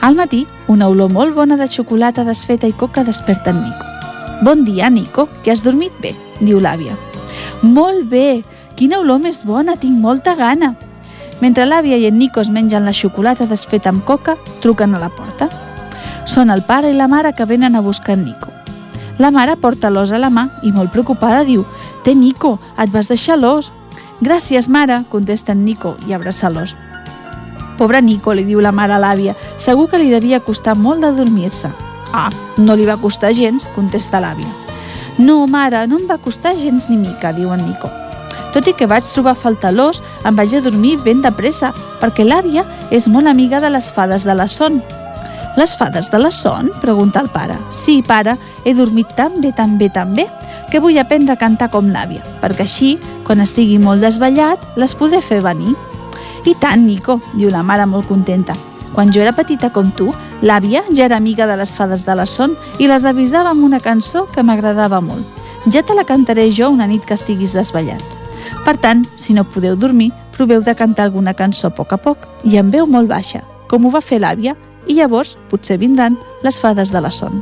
Al 0.00 0.16
matí, 0.16 0.46
una 0.68 0.88
olor 0.88 1.12
molt 1.12 1.36
bona 1.36 1.56
de 1.56 1.68
xocolata 1.68 2.24
desfeta 2.24 2.68
i 2.68 2.72
coca 2.72 3.04
desperta 3.04 3.50
en 3.50 3.64
Nico. 3.64 3.97
Bon 4.40 4.64
dia, 4.64 4.88
Nico, 4.88 5.28
que 5.42 5.50
has 5.50 5.64
dormit 5.64 5.92
bé, 5.98 6.12
diu 6.38 6.60
l'àvia. 6.62 6.94
Molt 7.62 8.04
bé, 8.06 8.44
quina 8.78 9.00
olor 9.02 9.18
més 9.18 9.40
bona, 9.42 9.74
tinc 9.76 9.98
molta 9.98 10.36
gana. 10.38 10.76
Mentre 11.40 11.66
l'àvia 11.66 11.98
i 11.98 12.06
en 12.06 12.20
Nico 12.20 12.38
es 12.38 12.50
mengen 12.50 12.86
la 12.86 12.94
xocolata 12.94 13.48
desfeta 13.50 13.90
amb 13.90 14.04
coca, 14.06 14.36
truquen 14.62 14.94
a 14.94 15.00
la 15.02 15.10
porta. 15.10 15.48
Són 16.24 16.54
el 16.54 16.62
pare 16.62 16.92
i 16.92 16.94
la 16.94 17.08
mare 17.10 17.32
que 17.34 17.48
venen 17.50 17.74
a 17.74 17.82
buscar 17.82 18.14
en 18.14 18.24
Nico. 18.28 18.54
La 19.18 19.32
mare 19.34 19.56
porta 19.58 19.90
l'os 19.90 20.12
a 20.14 20.22
la 20.22 20.30
mà 20.30 20.46
i 20.62 20.70
molt 20.70 20.94
preocupada 20.94 21.42
diu 21.42 21.66
«Té, 22.06 22.14
Nico, 22.14 22.60
et 22.78 22.94
vas 22.94 23.10
deixar 23.10 23.40
l'os». 23.42 23.72
«Gràcies, 24.22 24.70
mare», 24.70 25.02
contesta 25.10 25.50
en 25.50 25.64
Nico 25.64 25.96
i 26.06 26.14
abraça 26.14 26.50
l'os. 26.50 26.76
Pobre 27.76 28.02
Nico, 28.02 28.30
li 28.34 28.46
diu 28.46 28.62
la 28.62 28.70
mare 28.70 28.94
a 28.94 29.02
l'àvia, 29.02 29.34
segur 29.58 29.90
que 29.90 29.98
li 29.98 30.10
devia 30.14 30.38
costar 30.38 30.78
molt 30.78 31.02
de 31.02 31.10
dormir-se. 31.18 31.74
Ah, 32.12 32.30
no 32.56 32.74
li 32.76 32.86
va 32.88 32.96
costar 32.96 33.34
gens, 33.36 33.68
contesta 33.74 34.20
l'àvia. 34.20 34.48
No, 35.18 35.46
mare, 35.46 35.86
no 35.90 35.98
em 35.98 36.06
va 36.08 36.18
costar 36.22 36.54
gens 36.56 36.88
ni 36.88 36.96
mica, 36.96 37.32
diu 37.34 37.50
en 37.52 37.64
Nico. 37.66 37.90
Tot 38.54 38.68
i 38.70 38.72
que 38.72 38.86
vaig 38.88 39.04
trobar 39.12 39.36
l'os, 39.72 40.02
em 40.24 40.36
vaig 40.36 40.54
a 40.54 40.60
dormir 40.60 40.96
ben 41.04 41.20
de 41.20 41.30
pressa, 41.30 41.72
perquè 42.00 42.24
l'àvia 42.24 42.64
és 42.90 43.08
molt 43.08 43.26
amiga 43.26 43.60
de 43.60 43.68
les 43.68 43.92
fades 43.92 44.24
de 44.24 44.34
la 44.34 44.46
son. 44.48 44.80
Les 45.56 45.76
fades 45.76 46.10
de 46.10 46.18
la 46.18 46.30
son? 46.30 46.70
pregunta 46.80 47.20
el 47.20 47.28
pare. 47.28 47.58
Sí, 47.70 48.02
pare, 48.02 48.36
he 48.64 48.74
dormit 48.74 49.08
tan 49.16 49.40
bé, 49.40 49.52
tan 49.52 49.76
bé, 49.76 49.90
tan 49.90 50.14
bé, 50.14 50.28
que 50.70 50.80
vull 50.80 50.98
aprendre 50.98 51.34
a 51.34 51.40
cantar 51.40 51.70
com 51.70 51.90
l'àvia, 51.90 52.22
perquè 52.40 52.62
així, 52.62 52.98
quan 53.26 53.40
estigui 53.40 53.78
molt 53.78 54.00
desvetllat, 54.00 54.58
les 54.76 54.94
podré 54.94 55.20
fer 55.20 55.42
venir. 55.42 55.74
I 56.46 56.54
tant, 56.60 56.86
Nico, 56.86 57.20
diu 57.34 57.50
la 57.50 57.62
mare 57.62 57.86
molt 57.86 58.06
contenta. 58.06 58.54
Quan 58.98 59.12
jo 59.14 59.20
era 59.22 59.30
petita 59.30 59.68
com 59.70 59.92
tu, 59.94 60.08
l'àvia 60.42 60.80
ja 60.90 61.04
era 61.04 61.14
amiga 61.22 61.46
de 61.46 61.54
les 61.54 61.70
fades 61.78 62.02
de 62.02 62.16
la 62.18 62.24
son 62.26 62.56
i 62.82 62.88
les 62.90 63.04
avisava 63.06 63.52
amb 63.54 63.62
una 63.62 63.78
cançó 63.78 64.24
que 64.32 64.42
m'agradava 64.42 64.98
molt. 64.98 65.22
Ja 65.70 65.84
te 65.86 65.94
la 65.94 66.02
cantaré 66.02 66.48
jo 66.50 66.72
una 66.74 66.88
nit 66.90 67.06
que 67.06 67.14
estiguis 67.14 67.54
desballat. 67.54 68.02
Per 68.64 68.74
tant, 68.82 69.04
si 69.14 69.36
no 69.36 69.44
podeu 69.46 69.76
dormir, 69.78 70.08
proveu 70.34 70.64
de 70.66 70.74
cantar 70.74 71.06
alguna 71.06 71.36
cançó 71.38 71.68
a 71.68 71.76
poc 71.76 71.94
a 71.94 72.00
poc 72.08 72.26
i 72.42 72.58
en 72.58 72.72
veu 72.74 72.90
molt 72.90 73.06
baixa, 73.06 73.44
com 73.70 73.86
ho 73.86 73.94
va 73.94 74.02
fer 74.02 74.18
l'àvia, 74.18 74.56
i 74.88 74.98
llavors 74.98 75.36
potser 75.46 75.78
vindran 75.78 76.18
les 76.42 76.58
fades 76.58 76.90
de 76.90 77.04
la 77.06 77.14
son. 77.14 77.38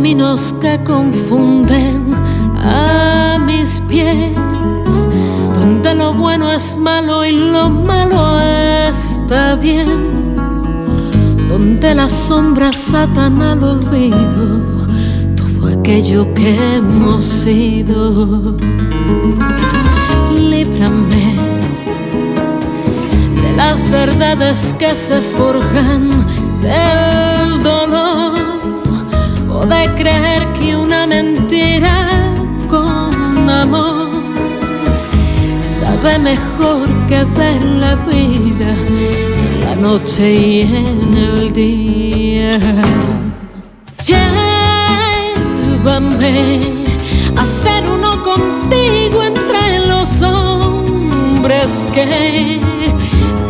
Caminos 0.00 0.54
que 0.62 0.82
confunden 0.82 2.14
a 2.56 3.38
mis 3.38 3.82
pies, 3.86 4.34
donde 5.52 5.94
lo 5.94 6.14
bueno 6.14 6.50
es 6.50 6.74
malo 6.74 7.22
y 7.22 7.32
lo 7.32 7.68
malo 7.68 8.40
está 8.40 9.56
bien, 9.56 10.36
donde 11.50 11.94
las 11.94 12.12
sombras 12.12 12.94
atan 12.94 13.42
al 13.42 13.62
olvido 13.62 14.86
todo 15.36 15.68
aquello 15.68 16.32
que 16.32 16.76
hemos 16.76 17.22
sido. 17.22 18.56
Líbrame 20.34 21.36
de 23.42 23.52
las 23.54 23.90
verdades 23.90 24.74
que 24.78 24.96
se 24.96 25.20
forjan 25.20 26.08
dolor 26.62 27.09
de 29.66 29.88
creer 29.94 30.46
que 30.58 30.74
una 30.74 31.06
mentira 31.06 32.34
con 32.68 33.48
amor 33.48 34.08
sabe 35.60 36.18
mejor 36.18 36.88
que 37.08 37.24
ver 37.24 37.62
la 37.64 37.94
vida 38.06 38.70
en 38.88 39.60
la 39.64 39.74
noche 39.76 40.34
y 40.34 40.60
en 40.62 41.16
el 41.16 41.52
día. 41.52 42.58
Llévame 45.66 46.36
a 47.36 47.44
ser 47.44 47.84
uno 47.90 48.22
contigo 48.22 49.22
entre 49.22 49.86
los 49.86 50.22
hombres 50.22 51.86
que 51.92 52.60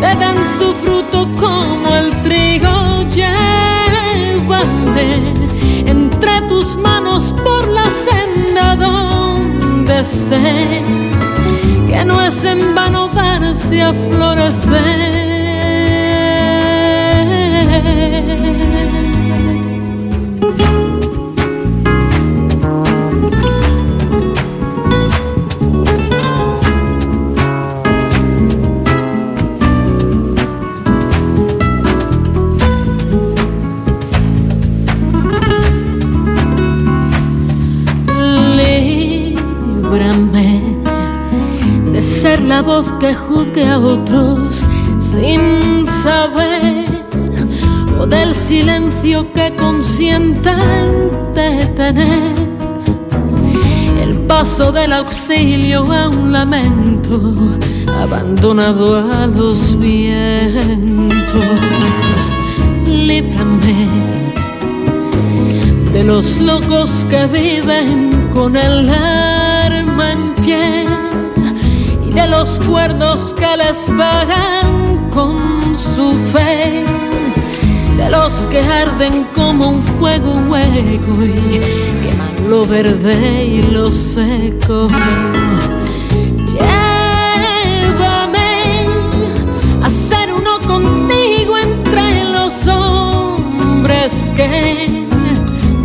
dan 0.01 0.37
su 0.59 0.75
fruto 0.75 1.29
como 1.37 1.95
el 1.95 2.11
trigo. 2.23 3.05
Llévame 3.15 4.01
entre 6.21 6.41
tus 6.49 6.77
manos 6.77 7.35
por 7.43 7.67
la 7.69 7.85
senda 7.91 8.77
donde 8.77 10.05
sé 10.05 10.83
que 11.89 12.05
no 12.05 12.21
es 12.21 12.45
en 12.45 12.75
vano 12.75 13.09
darse 13.09 13.81
a 13.81 13.95
florecer. 13.95 15.31
La 42.51 42.63
voz 42.63 42.93
que 42.99 43.15
juzgue 43.15 43.65
a 43.65 43.79
otros 43.79 44.67
sin 44.99 45.87
saber, 46.03 46.85
o 48.01 48.07
del 48.07 48.35
silencio 48.35 49.33
que 49.33 49.55
consienta 49.55 50.57
detener 51.33 52.35
el 54.03 54.19
paso 54.27 54.73
del 54.73 54.93
auxilio 54.95 55.85
a 55.93 56.09
un 56.09 56.33
lamento 56.33 57.21
abandonado 58.03 58.97
a 58.97 59.29
los 59.29 59.79
vientos. 59.79 61.45
Líbrame 62.85 63.87
de 65.93 66.03
los 66.03 66.39
locos 66.39 67.07
que 67.09 67.27
viven 67.27 68.29
con 68.35 68.57
el 68.57 68.91
arma 68.91 70.13
en 70.13 70.35
pie 70.43 70.90
de 72.15 72.27
los 72.27 72.59
cuerdos 72.61 73.35
que 73.35 73.57
les 73.57 73.91
pagan 73.97 75.09
con 75.11 75.39
su 75.77 76.13
fe, 76.33 76.85
de 77.97 78.11
los 78.11 78.47
que 78.47 78.61
arden 78.61 79.27
como 79.35 79.69
un 79.71 79.83
fuego 79.83 80.35
hueco 80.49 81.25
y 81.25 81.61
queman 82.03 82.49
lo 82.49 82.65
verde 82.65 83.45
y 83.45 83.63
lo 83.63 83.93
seco. 83.93 84.89
Llévame 86.47 86.79
a 89.83 89.91
ser 89.91 90.33
uno 90.33 90.59
contigo 90.67 91.57
entre 91.59 92.25
los 92.25 92.67
hombres 92.67 94.33
que 94.35 95.07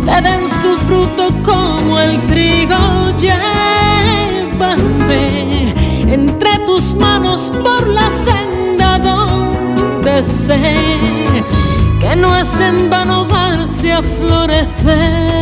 te 0.04 0.20
den 0.22 0.48
su 0.48 0.76
fruto 0.86 1.28
como 1.44 2.00
el 2.00 2.20
trigo. 2.26 2.76
Llévame 3.16 3.56
manos 6.98 7.50
por 7.62 7.86
la 7.86 8.10
senda 8.24 8.98
donde 8.98 10.22
sé 10.22 10.74
que 12.00 12.16
no 12.16 12.36
es 12.36 12.60
en 12.60 12.90
vano 12.90 13.24
darse 13.24 13.92
a 13.92 14.02
florecer. 14.02 15.36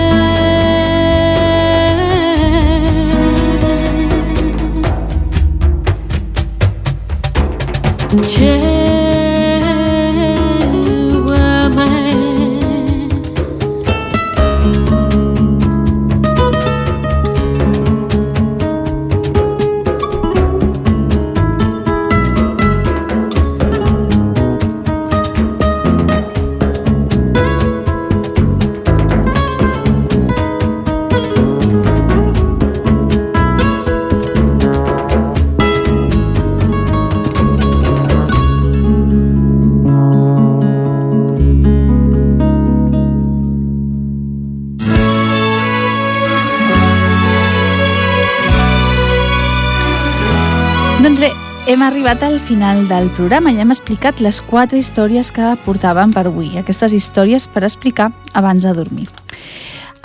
Hem 51.75 51.83
arribat 51.83 52.23
al 52.23 52.39
final 52.39 52.85
del 52.87 53.09
programa 53.17 53.51
i 53.51 53.57
hem 53.59 53.73
explicat 53.75 54.21
les 54.23 54.37
quatre 54.47 54.79
històries 54.79 55.33
que 55.35 55.49
portàvem 55.65 56.13
per 56.15 56.23
avui, 56.29 56.53
aquestes 56.61 56.93
històries 56.95 57.49
per 57.51 57.65
explicar 57.67 58.13
abans 58.39 58.63
de 58.63 58.71
dormir. 58.77 59.09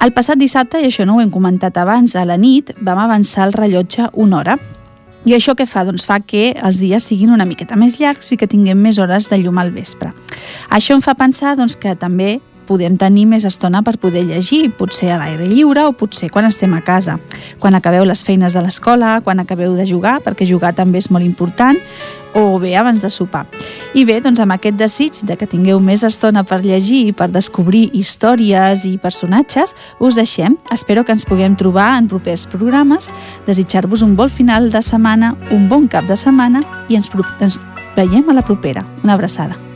El 0.01 0.09
passat 0.15 0.41
dissabte, 0.41 0.81
i 0.81 0.87
això 0.87 1.05
no 1.05 1.19
ho 1.19 1.21
hem 1.21 1.29
comentat 1.29 1.77
abans, 1.77 2.15
a 2.17 2.23
la 2.25 2.39
nit 2.41 2.71
vam 2.81 2.97
avançar 3.03 3.45
el 3.45 3.53
rellotge 3.53 4.07
una 4.17 4.39
hora. 4.39 4.57
I 5.29 5.35
això 5.37 5.53
què 5.53 5.69
fa? 5.69 5.83
Doncs 5.85 6.09
fa 6.09 6.17
que 6.25 6.55
els 6.57 6.81
dies 6.81 7.05
siguin 7.05 7.35
una 7.37 7.45
miqueta 7.45 7.77
més 7.77 7.99
llargs 8.01 8.33
i 8.33 8.39
que 8.41 8.49
tinguem 8.49 8.81
més 8.81 8.97
hores 8.97 9.29
de 9.29 9.37
llum 9.37 9.61
al 9.61 9.69
vespre. 9.69 10.09
Això 10.73 10.97
em 10.97 11.05
fa 11.05 11.13
pensar 11.13 11.53
doncs, 11.59 11.77
que 11.77 11.93
també 11.93 12.39
podem 12.69 12.99
tenir 13.01 13.25
més 13.29 13.47
estona 13.49 13.81
per 13.85 13.97
poder 13.97 14.27
llegir, 14.29 14.69
potser 14.77 15.09
a 15.13 15.17
l'aire 15.17 15.47
lliure 15.49 15.87
o 15.89 15.95
potser 15.97 16.29
quan 16.29 16.45
estem 16.45 16.75
a 16.77 16.83
casa, 16.85 17.17
quan 17.59 17.75
acabeu 17.75 18.05
les 18.05 18.21
feines 18.25 18.53
de 18.53 18.61
l'escola, 18.61 19.17
quan 19.25 19.41
acabeu 19.41 19.73
de 19.77 19.87
jugar, 19.89 20.19
perquè 20.25 20.45
jugar 20.45 20.75
també 20.77 21.01
és 21.01 21.09
molt 21.09 21.25
important, 21.25 21.79
o 22.33 22.59
bé 22.59 22.75
abans 22.77 23.01
de 23.01 23.09
sopar. 23.09 23.47
I 23.97 24.03
bé, 24.05 24.19
doncs 24.21 24.41
amb 24.43 24.53
aquest 24.53 24.77
desig 24.77 25.21
de 25.25 25.37
que 25.37 25.47
tingueu 25.49 25.79
més 25.81 26.03
estona 26.05 26.43
per 26.45 26.61
llegir 26.61 27.01
i 27.09 27.15
per 27.15 27.29
descobrir 27.33 27.87
històries 27.97 28.85
i 28.85 28.97
personatges, 29.01 29.73
us 29.99 30.19
deixem. 30.19 30.57
Espero 30.73 31.05
que 31.05 31.15
ens 31.15 31.25
puguem 31.25 31.57
trobar 31.57 31.95
en 31.97 32.09
propers 32.11 32.45
programes, 32.49 33.09
desitjar-vos 33.47 34.05
un 34.05 34.15
bon 34.19 34.29
final 34.29 34.69
de 34.69 34.83
setmana, 34.85 35.33
un 35.55 35.65
bon 35.69 35.89
cap 35.89 36.05
de 36.05 36.17
setmana 36.17 36.61
i 36.89 36.99
ens, 36.99 37.09
ens 37.41 37.63
veiem 37.97 38.29
a 38.29 38.37
la 38.37 38.45
propera. 38.45 38.85
Una 39.03 39.17
abraçada. 39.17 39.68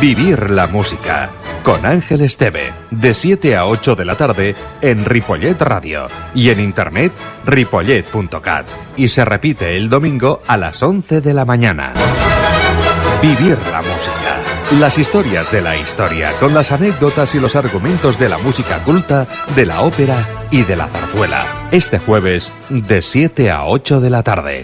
Vivir 0.00 0.50
la 0.50 0.66
música 0.66 1.30
con 1.62 1.86
Ángel 1.86 2.22
Esteve, 2.22 2.72
de 2.90 3.14
7 3.14 3.56
a 3.56 3.66
8 3.66 3.94
de 3.94 4.04
la 4.04 4.16
tarde 4.16 4.54
en 4.80 5.04
Ripollet 5.04 5.60
Radio 5.60 6.04
y 6.34 6.50
en 6.50 6.60
internet 6.60 7.12
ripollet.cat. 7.46 8.66
Y 8.96 9.08
se 9.08 9.24
repite 9.24 9.76
el 9.76 9.88
domingo 9.88 10.40
a 10.46 10.56
las 10.56 10.82
11 10.82 11.20
de 11.20 11.34
la 11.34 11.44
mañana. 11.44 11.92
Vivir 13.22 13.56
la 13.70 13.80
música. 13.80 14.21
Las 14.80 14.96
historias 14.96 15.52
de 15.52 15.60
la 15.60 15.76
historia, 15.76 16.32
con 16.40 16.54
las 16.54 16.72
anécdotas 16.72 17.34
y 17.34 17.40
los 17.40 17.56
argumentos 17.56 18.18
de 18.18 18.30
la 18.30 18.38
música 18.38 18.78
culta, 18.78 19.26
de 19.54 19.66
la 19.66 19.82
ópera 19.82 20.26
y 20.50 20.62
de 20.62 20.76
la 20.76 20.88
zarzuela. 20.88 21.68
Este 21.70 21.98
jueves, 21.98 22.50
de 22.70 23.02
7 23.02 23.50
a 23.50 23.66
8 23.66 24.00
de 24.00 24.10
la 24.10 24.22
tarde. 24.22 24.62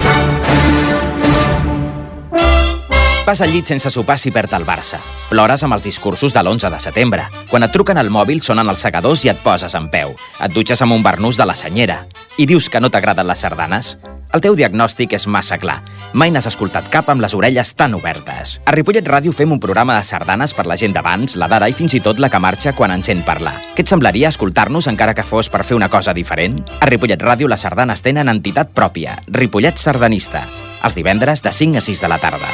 Vas 3.26 3.42
al 3.42 3.52
llit 3.52 3.66
sense 3.66 3.90
sopar 3.90 4.18
si 4.18 4.30
perd 4.30 4.54
el 4.56 4.64
Barça. 4.64 4.96
Plores 5.28 5.62
amb 5.62 5.76
els 5.76 5.84
discursos 5.84 6.32
de 6.32 6.40
l'11 6.40 6.70
de 6.72 6.80
setembre. 6.80 7.26
Quan 7.50 7.66
et 7.68 7.72
truquen 7.74 8.00
al 8.00 8.08
mòbil 8.08 8.40
sonen 8.40 8.72
els 8.72 8.80
segadors 8.80 9.26
i 9.26 9.28
et 9.28 9.42
poses 9.44 9.74
en 9.76 9.90
peu. 9.92 10.16
Et 10.40 10.54
dutxes 10.54 10.80
amb 10.80 10.96
un 10.96 11.04
barnús 11.04 11.36
de 11.36 11.44
la 11.44 11.54
senyera. 11.54 12.06
I 12.38 12.48
dius 12.48 12.70
que 12.72 12.80
no 12.80 12.88
t'agraden 12.88 13.28
les 13.28 13.44
sardanes? 13.44 13.98
El 14.28 14.42
teu 14.44 14.52
diagnòstic 14.52 15.14
és 15.16 15.24
massa 15.26 15.56
clar. 15.56 15.78
Mai 16.12 16.28
n'has 16.32 16.46
escoltat 16.50 16.90
cap 16.92 17.08
amb 17.08 17.22
les 17.24 17.32
orelles 17.34 17.72
tan 17.76 17.94
obertes. 17.96 18.60
A 18.68 18.72
Ripollet 18.76 19.06
Ràdio 19.08 19.32
fem 19.32 19.52
un 19.54 19.60
programa 19.60 19.96
de 19.96 20.04
sardanes 20.04 20.52
per 20.54 20.66
la 20.68 20.76
gent 20.76 20.92
d'abans, 20.92 21.36
la 21.40 21.48
d'ara 21.48 21.68
i 21.68 21.72
fins 21.76 21.94
i 21.96 22.00
tot 22.04 22.18
la 22.20 22.28
que 22.28 22.38
marxa 22.42 22.72
quan 22.76 22.90
ens 22.92 23.06
sent 23.08 23.22
parlar. 23.24 23.54
Què 23.74 23.80
et 23.86 23.88
semblaria 23.88 24.28
escoltar-nos 24.28 24.86
encara 24.92 25.14
que 25.16 25.24
fos 25.24 25.48
per 25.48 25.64
fer 25.64 25.76
una 25.78 25.88
cosa 25.88 26.12
diferent? 26.12 26.60
A 26.80 26.86
Ripollet 26.90 27.22
Ràdio 27.24 27.48
les 27.48 27.60
sardanes 27.64 28.02
tenen 28.04 28.28
entitat 28.28 28.68
pròpia, 28.76 29.16
Ripollet 29.32 29.78
Sardanista. 29.80 30.44
Els 30.84 30.94
divendres 30.94 31.42
de 31.42 31.52
5 31.52 31.76
a 31.80 31.82
6 31.82 32.00
de 32.04 32.08
la 32.12 32.18
tarda. 32.20 32.48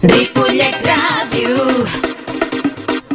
Ripollet 0.00 0.80
Ràdio 0.88 1.68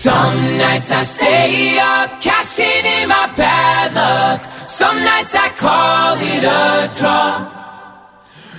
Some 0.02 0.58
nights 0.58 0.90
I 0.90 1.04
stay 1.04 1.78
up, 1.78 2.20
cashing 2.20 2.84
in 2.96 3.08
my 3.08 3.32
bad 3.36 3.94
luck. 3.94 4.40
Some 4.66 4.98
nights 4.98 5.32
I 5.32 5.48
call 5.50 6.18
it 6.18 6.42
a 6.42 6.90
draw. 6.98 7.46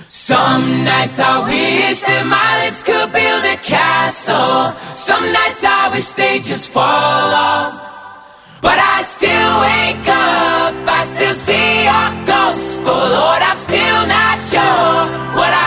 Some 0.08 0.84
nights 0.84 1.20
I 1.20 1.44
wish 1.44 2.00
that 2.00 2.24
my 2.24 2.64
lips 2.64 2.82
could 2.82 3.12
build 3.12 3.44
a 3.44 3.60
castle. 3.60 4.72
Some 4.96 5.24
nights 5.36 5.62
I 5.62 5.92
wish 5.92 6.08
they 6.16 6.38
just 6.38 6.70
fall 6.70 7.28
off. 7.36 7.76
But 8.64 8.80
I 8.80 9.04
still 9.04 9.52
wake 9.68 10.08
up, 10.08 10.72
I 10.96 11.00
still 11.12 11.36
see 11.36 11.84
your 11.84 12.08
ghost. 12.24 12.80
Oh 12.88 13.04
Lord, 13.20 13.42
I'm 13.44 13.60
still 13.60 14.02
not 14.08 14.40
sure 14.48 14.96
what 15.36 15.52
I 15.52 15.63